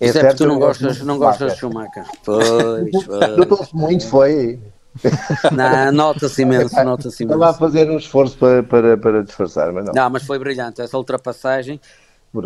É, 0.00 0.08
é 0.08 0.12
certo, 0.12 0.38
tu 0.38 0.46
não 0.48 0.58
gostas, 0.58 1.00
não 1.02 1.18
gostas 1.18 1.52
de 1.52 1.58
Schumacher. 1.60 2.04
Pois, 2.24 2.90
pois. 3.06 3.38
Eu 3.38 3.42
estou 3.44 3.64
muito, 3.74 4.08
foi. 4.08 4.58
nota-se 5.92 6.42
imenso, 6.42 6.74
nota-se 6.84 7.22
imenso. 7.22 7.38
Estava 7.38 7.50
a 7.50 7.54
fazer 7.54 7.90
um 7.90 7.96
esforço 7.96 8.36
para, 8.36 8.62
para, 8.62 8.96
para 8.96 9.22
disfarçar, 9.22 9.72
mas 9.72 9.86
não. 9.86 9.92
Não, 9.92 10.10
mas 10.10 10.24
foi 10.24 10.38
brilhante. 10.38 10.80
Essa 10.80 10.96
ultrapassagem 10.96 11.80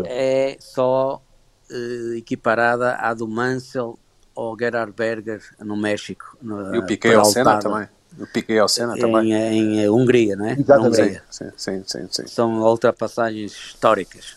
é 0.06 0.56
só 0.60 1.22
uh, 1.70 2.14
equiparada 2.14 2.96
à 2.96 3.14
do 3.14 3.26
Mansell 3.26 3.98
ou 4.34 4.56
Gerhard 4.58 4.92
Berger 4.92 5.40
no 5.60 5.76
México. 5.76 6.36
No, 6.42 6.74
e 6.74 6.78
o 6.78 6.86
Piquet 6.86 7.14
ao 7.14 7.24
Senna 7.24 7.58
também. 7.58 7.88
O 8.18 8.26
Piquet 8.26 8.58
ao 8.58 8.68
Senna 8.68 8.96
também. 8.96 9.32
Em, 9.32 9.80
em 9.80 9.88
Hungria, 9.88 10.36
não 10.36 10.46
é? 10.46 10.52
Exatamente. 10.52 11.22
Sim, 11.30 11.50
sim, 11.56 11.82
sim, 11.86 12.08
sim, 12.10 12.26
São 12.26 12.60
ultrapassagens 12.60 13.52
históricas. 13.52 14.36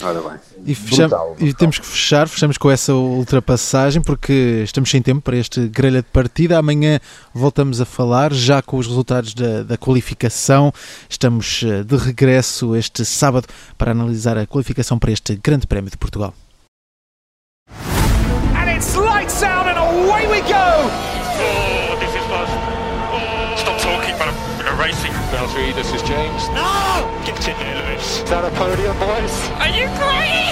Ora 0.00 0.20
bem. 0.20 0.38
E, 0.64 0.74
fechamos, 0.74 1.10
brutal, 1.10 1.26
brutal. 1.28 1.48
e 1.48 1.54
temos 1.54 1.78
que 1.78 1.86
fechar, 1.86 2.28
fechamos 2.28 2.56
com 2.56 2.70
essa 2.70 2.94
ultrapassagem 2.94 4.00
porque 4.00 4.62
estamos 4.64 4.90
sem 4.90 5.02
tempo 5.02 5.20
para 5.20 5.36
este 5.36 5.66
grelha 5.68 6.02
de 6.02 6.08
partida. 6.08 6.58
Amanhã 6.58 7.00
voltamos 7.34 7.80
a 7.80 7.84
falar 7.84 8.32
já 8.32 8.62
com 8.62 8.76
os 8.76 8.86
resultados 8.86 9.34
da, 9.34 9.62
da 9.62 9.76
qualificação. 9.76 10.72
Estamos 11.08 11.62
eh, 11.64 11.82
de 11.82 11.96
regresso 11.96 12.76
este 12.76 13.04
sábado 13.04 13.46
para 13.76 13.90
analisar 13.90 14.38
a 14.38 14.46
qualificação 14.46 14.98
para 14.98 15.10
este 15.10 15.36
Grande 15.36 15.66
Prémio 15.66 15.90
de 15.90 15.96
Portugal. 15.96 16.32
Racing. 24.88 25.12
Valtteri, 25.30 25.74
this 25.74 25.92
is 25.92 26.02
James. 26.02 26.48
No! 26.48 27.06
Get 27.24 27.46
in 27.46 27.56
there, 27.58 27.76
Lewis. 27.82 28.22
Is 28.22 28.30
that 28.30 28.44
a 28.44 28.50
podium, 28.56 28.96
boys? 28.98 29.50
Are 29.60 29.68
you 29.68 29.86
crying? 29.98 30.48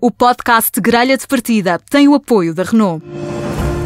o 0.00 0.10
podcast 0.10 0.78
Gralha 0.82 1.16
de 1.16 1.26
Partida 1.26 1.80
tem 1.88 2.06
o 2.08 2.14
apoio 2.14 2.52
da 2.52 2.62
Renault. 2.62 3.02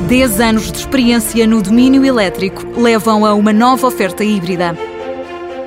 10 0.09 0.41
anos 0.41 0.73
de 0.73 0.79
experiência 0.79 1.47
no 1.47 1.63
domínio 1.63 2.05
elétrico 2.05 2.65
levam 2.81 3.25
a 3.25 3.35
uma 3.35 3.53
nova 3.53 3.87
oferta 3.87 4.25
híbrida. 4.25 4.75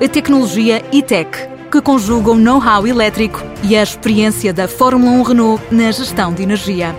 A 0.03 0.09
tecnologia 0.09 0.83
e-tech, 0.91 1.29
que 1.71 1.79
conjuga 1.79 2.31
o 2.31 2.35
know-how 2.35 2.85
elétrico 2.85 3.39
e 3.63 3.77
a 3.77 3.83
experiência 3.83 4.51
da 4.51 4.67
Fórmula 4.67 5.11
1 5.11 5.21
Renault 5.21 5.63
na 5.71 5.89
gestão 5.91 6.33
de 6.33 6.43
energia. 6.43 6.93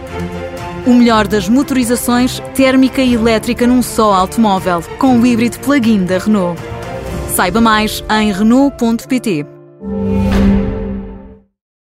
O 0.85 0.93
melhor 0.93 1.29
das 1.29 1.49
motorizações 1.49 2.41
térmica 2.57 3.01
e 3.01 3.15
elétrica 3.15 3.69
num 3.69 3.83
só 3.83 4.15
automóvel, 4.15 4.83
com 4.99 5.21
o 5.21 5.25
híbrido 5.25 5.61
plug-in 5.61 6.05
da 6.05 6.19
Renault. 6.19 6.61
Saiba 7.29 7.61
mais 7.61 8.03
em 8.11 8.33
Renault.pt. 8.33 9.47